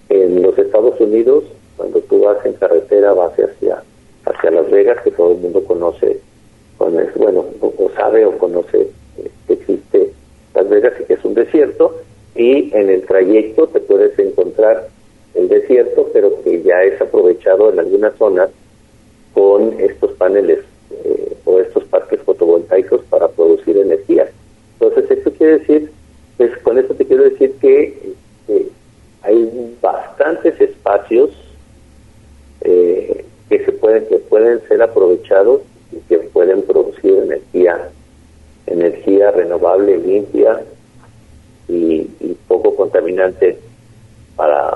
en 0.10 0.42
los 0.42 0.58
Estados 0.58 1.00
Unidos, 1.00 1.44
cuando 1.78 2.00
tú 2.02 2.22
vas 2.22 2.46
en 2.46 2.54
carretera, 2.54 3.14
vas 3.14 3.34
hacia, 3.34 3.84
hacia 4.26 4.52
Las 4.52 4.70
Vegas, 4.70 5.02
que 5.04 5.12
todo 5.12 5.34
el 5.34 5.38
mundo 5.40 5.64
conoce, 5.64 6.20
bueno, 6.78 7.46
o, 7.62 7.90
sabe 7.96 8.26
o 8.26 8.38
conoce 8.38 8.88
eh, 9.18 9.30
que 9.48 9.54
existe 9.54 10.12
Las 10.54 10.70
Vegas 10.70 10.94
y 11.00 11.04
que 11.06 11.14
es 11.14 11.26
un 11.26 11.34
desierto, 11.34 12.00
y 12.36 12.76
en 12.76 12.90
el 12.90 13.06
trayecto 13.06 13.68
te 13.68 13.80
puedes 13.80 14.18
encontrar 14.20 14.88
el 15.34 15.50
desierto, 15.50 16.10
pero 16.14 16.42
que 16.44 16.62
ya 16.64 16.84
es 16.84 17.00
aprovechado 17.02 17.72
en 17.72 17.80
algunas 17.80 18.16
zonas 18.16 18.50
con 19.34 19.80
estos 19.80 20.12
paneles 20.14 20.60
eh, 20.92 21.36
o 21.44 21.60
estos 21.60 21.84
parques 21.86 22.22
fotovoltaicos 22.22 23.02
para. 23.10 23.26
Entonces, 24.80 25.10
esto 25.10 25.32
quiere 25.34 25.60
decir, 25.60 25.92
pues 26.38 26.58
con 26.60 26.78
esto 26.78 26.94
te 26.96 27.06
quiero 27.06 27.24
decir 27.24 27.54
que 27.62 28.14
este, 28.48 28.68
hay 29.22 29.76
bastantes 29.82 30.60
espacios 30.60 31.32
eh, 32.62 33.26
que 33.50 33.66
se 33.66 33.72
pueden 33.72 34.06
que 34.08 34.18
pueden 34.18 34.60
ser 34.68 34.82
aprovechados 34.82 35.62
y 35.92 35.98
que 36.10 36.18
pueden 36.18 36.62
producir 36.64 37.14
energía 37.24 37.90
energía 38.68 39.32
renovable 39.32 39.98
limpia 39.98 40.64
y, 41.68 42.08
poco 42.48 42.76
contaminante 42.76 43.58
para 44.36 44.72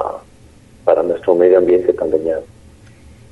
para 0.83 1.03
nuestro 1.03 1.35
medio 1.35 1.59
ambiente 1.59 1.93
tan. 1.93 2.09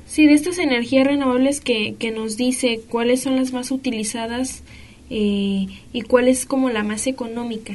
Sí, 0.06 0.26
de 0.26 0.34
estas 0.34 0.58
energías 0.58 1.06
renovables 1.06 1.60
que, 1.60 1.96
que 1.98 2.12
nos 2.12 2.36
dice, 2.36 2.80
¿cuáles 2.88 3.22
son 3.22 3.36
las 3.36 3.52
más 3.52 3.70
utilizadas 3.70 4.62
eh, 5.10 5.66
y 5.92 6.02
cuál 6.02 6.28
es 6.28 6.46
como 6.46 6.70
la 6.70 6.82
más 6.82 7.06
económica? 7.06 7.74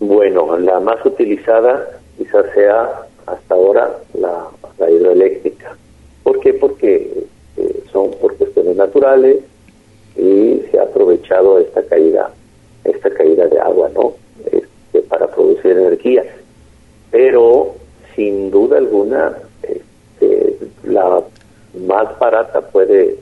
Bueno, 0.00 0.56
la 0.58 0.80
más 0.80 1.04
utilizada 1.04 2.00
quizás 2.16 2.46
sea 2.54 3.06
hasta 3.26 3.54
ahora 3.54 3.90
la, 4.14 4.48
hidroeléctrica. 4.88 5.76
¿Por 6.22 6.40
qué? 6.40 6.54
Porque 6.54 7.24
eh, 7.56 7.82
son 7.92 8.12
por 8.20 8.36
cuestiones 8.36 8.76
naturales 8.76 9.38
y 10.16 10.62
se 10.70 10.78
ha 10.78 10.84
aprovechado 10.84 11.58
esta 11.58 11.82
caída, 11.82 12.30
esta 12.84 13.10
caída 13.10 13.46
de 13.48 13.60
agua, 13.60 13.90
¿no? 13.94 14.14
Este, 14.50 15.02
para 15.02 15.26
producir 15.26 15.72
energía. 15.72 16.24
Pero 17.10 17.74
sin 18.14 18.50
duda 18.50 18.78
alguna 18.78 19.36
la 20.88 21.22
más 21.86 22.18
barata 22.18 22.60
puede, 22.60 23.16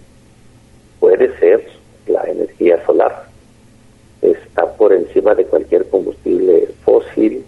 puede 1.01 1.37
ser 1.39 1.67
la 2.07 2.23
energía 2.25 2.85
solar. 2.85 3.27
Está 4.23 4.73
por 4.73 4.93
encima 4.93 5.35
de 5.35 5.45
cualquier 5.45 5.89
combustible 5.89 6.69
fósil. 6.85 7.45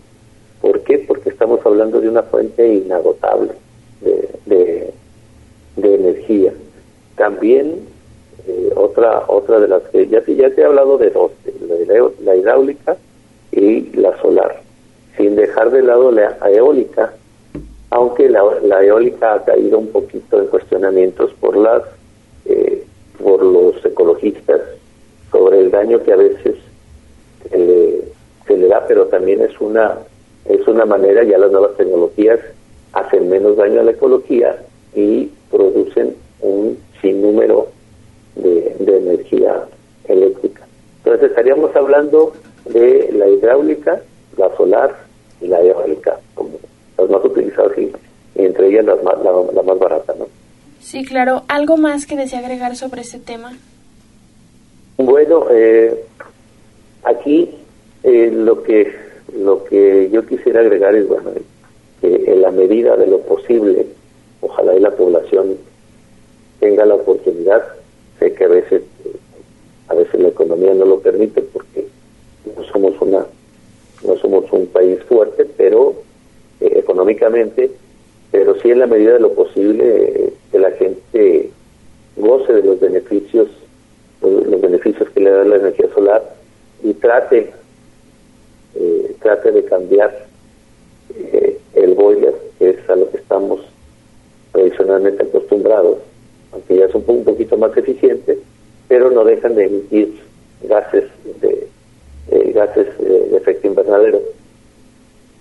¿Por 0.60 0.80
qué? 0.82 0.98
Porque 0.98 1.30
estamos 1.30 1.64
hablando 1.64 2.00
de 2.00 2.08
una 2.08 2.22
fuente 2.22 2.66
inagotable 2.66 3.52
de, 4.00 4.92
de, 5.76 5.94
energía. 5.94 6.52
También 7.16 7.80
eh, 8.46 8.72
otra 8.76 9.24
otra 9.26 9.58
de 9.60 9.68
las 9.68 9.82
que 9.84 10.06
ya, 10.06 10.22
ya 10.24 10.50
te 10.50 10.60
he 10.60 10.64
hablado 10.64 10.98
de 10.98 11.10
dos, 11.10 11.32
la 12.22 12.36
hidráulica 12.36 12.96
y 13.50 13.90
la 13.96 14.16
solar, 14.20 14.60
sin 15.16 15.34
dejar 15.34 15.70
de 15.70 15.82
lado 15.82 16.12
la 16.12 16.36
eólica, 16.50 17.12
aunque 17.90 18.28
la, 18.28 18.42
eólica 18.84 19.34
ha 19.34 19.44
caído 19.44 19.78
un 19.78 19.88
poquito 19.88 20.40
en 20.40 20.46
cuestionamientos 20.48 21.32
por 21.40 21.56
las 21.56 21.82
por 23.28 23.42
los 23.42 23.84
ecologistas 23.84 24.58
sobre 25.30 25.60
el 25.60 25.70
daño 25.70 26.02
que 26.02 26.12
a 26.14 26.16
veces 26.16 26.56
se 27.50 28.56
le 28.56 28.68
da, 28.68 28.86
pero 28.88 29.06
también 29.08 29.42
es 29.42 29.60
una 29.60 29.98
es 30.46 30.66
una 30.66 30.86
manera 30.86 31.22
ya 31.24 31.36
las 31.36 31.50
nuevas 31.50 31.76
tecnologías 31.76 32.40
hacen 32.94 33.28
menos 33.28 33.58
daño 33.58 33.80
a 33.80 33.84
la 33.84 33.90
ecología 33.90 34.56
y 34.94 35.30
producen 35.50 36.16
un 36.40 36.78
sinnúmero 37.02 37.68
de, 38.36 38.74
de 38.78 38.96
energía 38.96 39.64
eléctrica. 40.06 40.66
Entonces 41.04 41.28
estaríamos 41.28 41.76
hablando 41.76 42.32
de 42.64 43.10
la 43.12 43.28
hidráulica, 43.28 44.00
la 44.38 44.56
solar 44.56 44.96
y 45.42 45.48
la 45.48 45.60
eólica 45.60 46.18
como 46.34 46.52
las 46.96 47.10
más 47.10 47.22
utilizadas 47.22 47.76
y, 47.76 47.92
entre 48.36 48.68
ellas 48.68 48.86
las 48.86 49.02
más, 49.02 49.16
la, 49.22 49.62
más 49.62 49.78
barata, 49.78 50.14
¿no? 50.18 50.26
Sí, 50.88 51.04
claro. 51.04 51.42
¿Algo 51.48 51.76
más 51.76 52.06
que 52.06 52.16
desea 52.16 52.38
agregar 52.38 52.74
sobre 52.74 53.02
este 53.02 53.18
tema? 53.18 53.52
Bueno, 54.96 55.44
eh, 55.50 56.02
aquí 57.04 57.50
eh, 58.02 58.30
lo 58.32 58.62
que 58.62 58.96
lo 59.36 59.64
que 59.64 60.08
yo 60.10 60.24
quisiera 60.24 60.60
agregar 60.60 60.94
es 60.94 61.06
bueno 61.06 61.32
que 62.00 62.32
en 62.32 62.40
la 62.40 62.50
medida 62.50 62.96
de 62.96 63.06
lo 63.06 63.20
posible, 63.20 63.84
ojalá 64.40 64.74
y 64.76 64.80
la 64.80 64.92
población 64.92 65.58
tenga 66.58 66.86
la 66.86 66.94
oportunidad. 66.94 67.62
Sé 68.18 68.32
que 68.32 68.44
a 68.44 68.48
veces 68.48 68.82
a 69.88 69.94
veces 69.94 70.18
la 70.18 70.28
economía 70.28 70.72
no 70.72 70.86
lo 70.86 71.00
permite 71.00 71.42
porque 71.42 71.86
no 72.56 72.64
somos 72.64 72.98
una 73.02 73.26
no 74.06 74.16
somos 74.16 74.50
un 74.52 74.66
país 74.68 75.02
fuerte, 75.02 75.44
pero 75.44 75.96
eh, 76.62 76.72
económicamente, 76.76 77.72
pero 78.30 78.54
sí 78.60 78.70
en 78.70 78.80
la 78.80 78.86
medida 78.86 79.14
de 79.14 79.20
lo 79.20 79.32
posible 79.32 79.84
eh, 79.84 80.32
que 80.50 80.58
la 80.58 80.70
gente 80.72 81.50
goce 82.16 82.52
de 82.52 82.62
los 82.62 82.80
beneficios, 82.80 83.48
los 84.20 84.60
beneficios 84.60 85.08
que 85.10 85.20
le 85.20 85.30
da 85.30 85.44
la 85.44 85.56
energía 85.56 85.88
solar 85.94 86.34
y 86.82 86.92
trate, 86.94 87.50
eh, 88.74 89.16
trate 89.20 89.52
de 89.52 89.64
cambiar 89.64 90.26
el 91.74 91.94
boiler, 91.94 92.34
que 92.58 92.70
es 92.70 92.90
a 92.90 92.96
lo 92.96 93.10
que 93.10 93.18
estamos 93.18 93.60
tradicionalmente 94.52 95.22
acostumbrados, 95.22 95.98
aunque 96.52 96.76
ya 96.76 96.86
es 96.86 96.94
un, 96.94 97.04
un 97.06 97.24
poquito 97.24 97.56
más 97.56 97.76
eficiente, 97.76 98.38
pero 98.88 99.10
no 99.10 99.24
dejan 99.24 99.54
de 99.54 99.66
emitir 99.66 100.20
gases 100.62 101.04
de 101.40 101.68
gases 102.52 102.86
de 102.98 103.36
efecto 103.36 103.68
invernadero. 103.68 104.20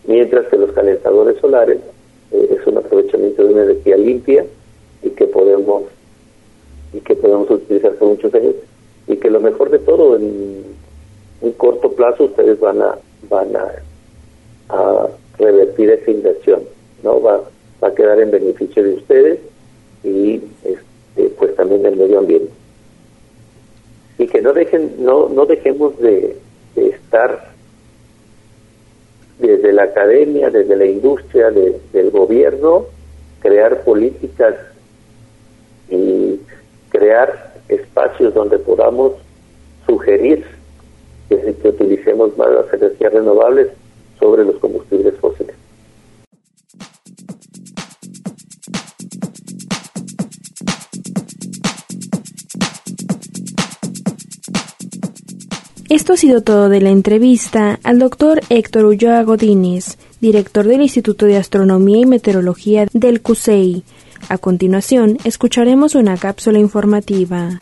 Mientras 0.06 0.48
que 0.48 0.58
los 0.58 0.72
calentadores 0.72 1.38
solares 1.40 1.80
eh, 2.32 2.58
es 2.60 2.68
un 2.68 2.78
aprovechamiento 2.78 3.44
de 3.44 3.54
una 3.54 3.64
energía 3.64 3.98
limpia 3.98 4.46
y 5.04 5.10
que 5.12 5.26
podemos 5.26 5.84
y 6.94 7.00
que 7.00 7.16
podemos 7.16 7.50
utilizar 7.50 7.94
por 7.96 8.10
muchos 8.10 8.34
años. 8.34 8.56
Y 9.08 9.18
que 9.18 9.30
lo 9.30 9.40
mejor 9.40 9.70
de 9.70 9.80
todo 9.80 10.16
en 10.16 10.64
un 11.42 11.52
corto 11.54 11.92
plazo 11.92 12.26
ustedes 12.26 12.60
van 12.60 12.82
a 12.82 12.98
van 13.30 13.56
a, 13.56 13.72
revertir 15.38 15.92
esa 15.92 16.10
inversión 16.10 16.64
no 17.04 17.22
va, 17.22 17.42
va 17.82 17.88
a 17.88 17.94
quedar 17.94 18.20
en 18.20 18.32
beneficio 18.32 18.84
de 18.84 18.96
ustedes 18.96 19.40
y 20.04 20.42
este, 20.64 21.30
pues 21.38 21.56
también 21.56 21.84
del 21.84 21.96
medio 21.96 22.20
ambiente. 22.20 22.52
Y 24.18 24.28
que 24.28 24.42
no 24.42 24.52
dejen 24.52 24.96
no 25.00 25.30
no 25.30 25.46
dejemos 25.46 25.98
de, 26.00 26.36
de 26.76 26.90
estar 26.90 27.57
desde 29.40 29.72
la 29.72 29.84
academia, 29.84 30.50
desde 30.50 30.76
la 30.76 30.86
industria, 30.86 31.52
del 31.52 32.12
gobierno, 32.12 32.86
crear 33.40 33.84
políticas 33.84 34.56
y 35.90 36.40
crear 36.90 37.54
espacios 37.68 38.34
donde 38.34 38.58
podamos 38.60 39.14
sugerir 39.86 40.46
que 41.30 41.68
utilicemos 41.68 42.38
más 42.38 42.50
las 42.50 42.74
energías 42.74 43.14
renovables 43.14 43.68
sobre 44.20 44.46
los 44.46 44.56
combustibles 44.58 45.14
fósiles. 45.16 45.57
Esto 55.90 56.14
ha 56.14 56.18
sido 56.18 56.42
todo 56.42 56.68
de 56.68 56.82
la 56.82 56.90
entrevista 56.90 57.80
al 57.82 57.98
doctor 57.98 58.42
Héctor 58.50 58.84
Ulloa 58.84 59.24
Godínez, 59.24 59.98
director 60.20 60.68
del 60.68 60.82
Instituto 60.82 61.26
de 61.26 61.38
Astronomía 61.38 62.00
y 62.00 62.06
Meteorología 62.06 62.88
del 62.92 63.22
CUSEI. 63.22 63.84
A 64.28 64.38
continuación, 64.38 65.18
escucharemos 65.24 65.96
una 65.96 66.18
cápsula 66.18 66.60
informativa. 66.60 67.58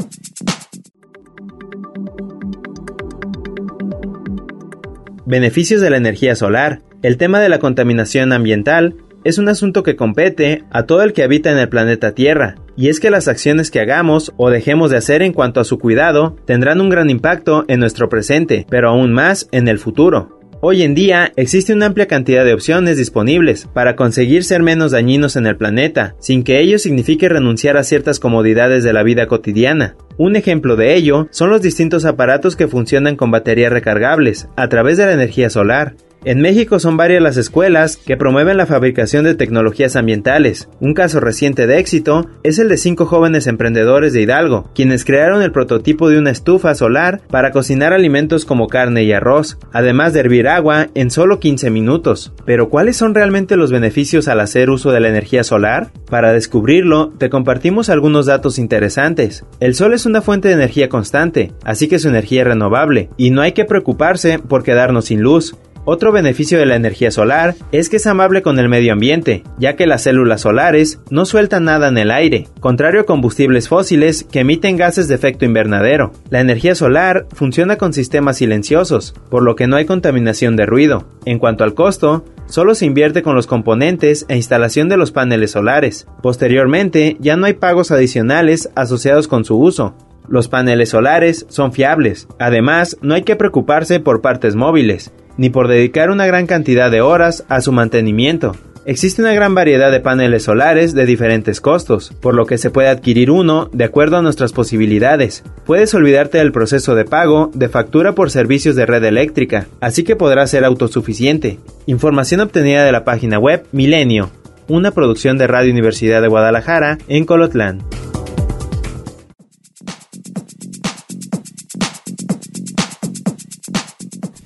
Beneficios 5.28 5.80
de 5.82 5.92
la 5.92 5.98
energía 5.98 6.36
solar. 6.36 6.82
El 7.04 7.18
tema 7.18 7.40
de 7.40 7.50
la 7.50 7.60
contaminación 7.60 8.34
ambiental 8.34 8.96
es 9.26 9.40
un 9.40 9.50
asunto 9.50 9.84
que 9.84 9.98
compete 9.98 10.64
a 10.72 10.84
todo 10.84 11.04
el 11.04 11.12
que 11.12 11.24
habita 11.24 11.52
en 11.52 11.58
el 11.58 11.68
planeta 11.68 12.14
Tierra, 12.14 12.56
y 12.78 12.88
es 12.90 13.02
que 13.02 13.10
las 13.10 13.28
acciones 13.28 13.72
que 13.72 13.82
hagamos 13.82 14.32
o 14.38 14.50
dejemos 14.50 14.92
de 14.92 14.98
hacer 14.98 15.22
en 15.24 15.34
cuanto 15.34 15.60
a 15.60 15.66
su 15.66 15.80
cuidado 15.80 16.38
tendrán 16.46 16.80
un 16.80 16.90
gran 16.90 17.10
impacto 17.10 17.66
en 17.68 17.80
nuestro 17.80 18.08
presente, 18.08 18.68
pero 18.70 18.90
aún 18.90 19.12
más 19.12 19.50
en 19.52 19.68
el 19.68 19.80
futuro. 19.80 20.40
Hoy 20.62 20.84
en 20.84 20.96
día 20.96 21.32
existe 21.36 21.74
una 21.74 21.88
amplia 21.88 22.08
cantidad 22.08 22.46
de 22.46 22.54
opciones 22.54 22.98
disponibles 22.98 23.68
para 23.74 23.96
conseguir 23.96 24.44
ser 24.44 24.64
menos 24.64 24.92
dañinos 24.92 25.36
en 25.36 25.46
el 25.46 25.58
planeta, 25.58 26.16
sin 26.20 26.44
que 26.44 26.60
ello 26.60 26.80
signifique 26.80 27.28
renunciar 27.28 27.78
a 27.78 27.84
ciertas 27.84 28.20
comodidades 28.20 28.84
de 28.84 28.94
la 28.94 29.04
vida 29.04 29.28
cotidiana. 29.28 29.96
Un 30.18 30.36
ejemplo 30.36 30.76
de 30.76 30.96
ello 30.96 31.28
son 31.30 31.50
los 31.50 31.62
distintos 31.62 32.06
aparatos 32.06 32.56
que 32.56 32.68
funcionan 32.68 33.16
con 33.16 33.32
baterías 33.32 33.72
recargables, 33.72 34.48
a 34.56 34.70
través 34.70 34.98
de 34.98 35.06
la 35.06 35.14
energía 35.14 35.50
solar. 35.50 35.96
En 36.26 36.42
México 36.42 36.80
son 36.80 36.98
varias 36.98 37.22
las 37.22 37.38
escuelas 37.38 37.98
que 37.98 38.18
promueven 38.18 38.58
la 38.58 38.66
fabricación 38.66 39.26
de 39.26 39.36
tecnologías 39.36 39.96
ambientales. 39.96 40.68
Un 40.80 40.96
caso 40.96 41.20
reciente 41.20 41.68
de 41.68 41.78
éxito 41.78 42.26
es 42.42 42.58
el 42.58 42.68
de 42.68 42.78
cinco 42.78 43.06
jóvenes 43.06 43.46
emprendedores 43.46 44.12
de 44.12 44.24
Hidalgo, 44.24 44.72
quienes 44.74 45.06
crearon 45.06 45.44
el 45.44 45.52
prototipo 45.52 46.10
de 46.10 46.18
una 46.18 46.32
estufa 46.32 46.74
solar 46.74 47.22
para 47.30 47.52
cocinar 47.52 47.94
alimentos 47.94 48.44
como 48.44 48.70
carne 48.70 49.04
y 49.04 49.14
arroz, 49.14 49.60
además 49.72 50.14
de 50.14 50.22
hervir 50.22 50.48
agua 50.48 50.88
en 50.96 51.12
solo 51.12 51.40
15 51.40 51.70
minutos. 51.70 52.34
Pero 52.44 52.70
¿cuáles 52.70 52.98
son 52.98 53.14
realmente 53.14 53.56
los 53.56 53.72
beneficios 53.72 54.28
al 54.28 54.40
hacer 54.40 54.72
uso 54.72 54.90
de 54.90 55.02
la 55.02 55.10
energía 55.10 55.44
solar? 55.44 55.92
Para 56.10 56.34
descubrirlo, 56.34 57.14
te 57.20 57.30
compartimos 57.30 57.92
algunos 57.92 58.26
datos 58.26 58.58
interesantes. 58.58 59.46
El 59.60 59.76
sol 59.76 59.94
es 59.94 60.08
una 60.08 60.24
fuente 60.24 60.48
de 60.48 60.56
energía 60.56 60.90
constante, 60.90 61.52
así 61.64 61.88
que 61.88 62.00
su 62.00 62.10
energía 62.10 62.42
es 62.42 62.48
renovable, 62.48 63.10
y 63.16 63.30
no 63.30 63.44
hay 63.44 63.52
que 63.52 63.66
preocuparse 63.66 64.40
por 64.40 64.64
quedarnos 64.64 65.06
sin 65.06 65.22
luz. 65.22 65.56
Otro 65.88 66.12
beneficio 66.12 66.58
de 66.58 66.66
la 66.66 66.76
energía 66.76 67.12
solar 67.12 67.54
es 67.72 67.90
que 67.90 67.98
es 67.98 68.08
amable 68.08 68.42
con 68.42 68.58
el 68.58 68.70
medio 68.70 68.92
ambiente, 68.92 69.44
ya 69.60 69.76
que 69.76 69.86
las 69.86 70.02
células 70.02 70.42
solares 70.42 71.00
no 71.12 71.26
sueltan 71.26 71.66
nada 71.66 71.90
en 71.90 72.00
el 72.00 72.10
aire, 72.10 72.48
contrario 72.60 73.02
a 73.02 73.06
combustibles 73.06 73.70
fósiles 73.70 74.24
que 74.24 74.40
emiten 74.40 74.78
gases 74.78 75.08
de 75.08 75.14
efecto 75.14 75.46
invernadero. 75.46 76.12
La 76.32 76.42
energía 76.42 76.74
solar 76.74 77.28
funciona 77.34 77.78
con 77.78 77.94
sistemas 77.94 78.38
silenciosos, 78.38 79.14
por 79.30 79.44
lo 79.44 79.56
que 79.56 79.68
no 79.68 79.76
hay 79.76 79.86
contaminación 79.86 80.56
de 80.56 80.66
ruido. 80.66 81.08
En 81.24 81.38
cuanto 81.38 81.64
al 81.64 81.76
costo, 81.76 82.26
solo 82.48 82.74
se 82.74 82.88
invierte 82.88 83.22
con 83.22 83.36
los 83.36 83.46
componentes 83.46 84.26
e 84.28 84.36
instalación 84.36 84.90
de 84.90 84.98
los 84.98 85.12
paneles 85.12 85.52
solares. 85.52 86.08
Posteriormente, 86.24 87.16
ya 87.20 87.38
no 87.38 87.46
hay 87.46 87.54
pagos 87.54 87.92
adicionales 87.92 88.72
asociados 88.76 89.28
con 89.28 89.46
su 89.46 89.60
uso, 89.60 89.96
los 90.28 90.48
paneles 90.48 90.90
solares 90.90 91.46
son 91.50 91.72
fiables. 91.72 92.28
Además, 92.40 92.98
no 93.04 93.14
hay 93.14 93.22
que 93.22 93.36
preocuparse 93.36 94.00
por 94.00 94.22
partes 94.22 94.56
móviles, 94.56 95.14
ni 95.38 95.50
por 95.50 95.68
dedicar 95.68 96.10
una 96.10 96.26
gran 96.26 96.48
cantidad 96.48 96.92
de 96.92 97.02
horas 97.02 97.46
a 97.50 97.62
su 97.62 97.72
mantenimiento. 97.72 98.56
Existe 98.88 99.24
una 99.24 99.34
gran 99.34 99.56
variedad 99.56 99.92
de 99.92 100.00
paneles 100.00 100.44
solares 100.44 100.94
de 100.94 101.08
diferentes 101.08 101.60
costos, 101.60 102.14
por 102.22 102.36
lo 102.36 102.46
que 102.46 102.60
se 102.60 102.70
puede 102.70 102.88
adquirir 102.88 103.32
uno 103.32 103.68
de 103.74 103.84
acuerdo 103.84 104.18
a 104.18 104.22
nuestras 104.22 104.54
posibilidades. 104.54 105.44
Puedes 105.66 105.92
olvidarte 105.96 106.38
del 106.38 106.52
proceso 106.52 106.94
de 106.94 107.04
pago 107.04 107.50
de 107.56 107.68
factura 107.68 108.14
por 108.14 108.30
servicios 108.30 108.76
de 108.76 108.86
red 108.86 109.04
eléctrica, 109.04 109.66
así 109.82 110.04
que 110.04 110.16
podrás 110.16 110.52
ser 110.52 110.64
autosuficiente. 110.64 111.58
Información 111.88 112.42
obtenida 112.42 112.86
de 112.86 112.92
la 112.92 113.04
página 113.04 113.40
web 113.40 113.66
Milenio, 113.72 114.30
una 114.68 114.92
producción 114.92 115.40
de 115.40 115.48
Radio 115.48 115.72
Universidad 115.72 116.22
de 116.22 116.28
Guadalajara 116.28 117.00
en 117.08 117.26
Colotlán. 117.26 117.82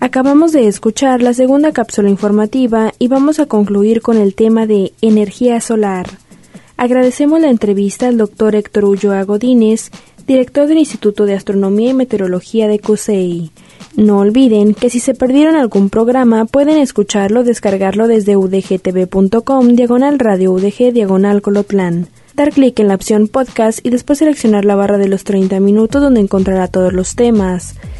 Acabamos 0.01 0.53
de 0.53 0.65
escuchar 0.65 1.21
la 1.21 1.33
segunda 1.33 1.73
cápsula 1.73 2.09
informativa 2.09 2.93
y 2.99 3.09
vamos 3.09 3.39
a 3.39 3.47
concluir 3.47 4.01
con 4.01 4.15
el 4.15 4.33
tema 4.33 4.65
de 4.65 4.93
energía 5.01 5.59
solar. 5.59 6.07
Agradecemos 6.77 7.41
la 7.41 7.49
entrevista 7.49 8.07
al 8.07 8.17
doctor 8.17 8.55
Héctor 8.55 8.85
Ulloa 8.85 9.23
Godínez, 9.23 9.91
director 10.25 10.67
del 10.67 10.77
Instituto 10.77 11.25
de 11.25 11.35
Astronomía 11.35 11.89
y 11.89 11.93
Meteorología 11.93 12.69
de 12.69 12.79
CUSEI. 12.79 13.51
No 13.97 14.19
olviden 14.19 14.73
que 14.73 14.89
si 14.89 15.01
se 15.01 15.13
perdieron 15.13 15.57
algún 15.57 15.89
programa 15.89 16.45
pueden 16.45 16.77
escucharlo 16.77 17.41
o 17.41 17.43
descargarlo 17.43 18.07
desde 18.07 18.38
udgtv.com 18.38 19.67
diagonal 19.75 20.17
radio 20.17 20.53
udg 20.53 20.93
diagonal 20.93 21.41
colotlan 21.41 22.07
dar 22.39 22.53
clic 22.53 22.79
en 22.79 22.88
la 22.88 22.95
opción 22.95 23.27
podcast 23.27 23.85
y 23.85 23.89
después 23.89 24.19
seleccionar 24.19 24.63
la 24.63 24.75
barra 24.75 24.97
de 24.97 25.09
los 25.09 25.25
30 25.25 25.59
minutos 25.59 26.01
donde 26.01 26.21
encontrará 26.21 26.69
todos 26.69 26.93
los 26.93 27.15
temas. 27.15 27.75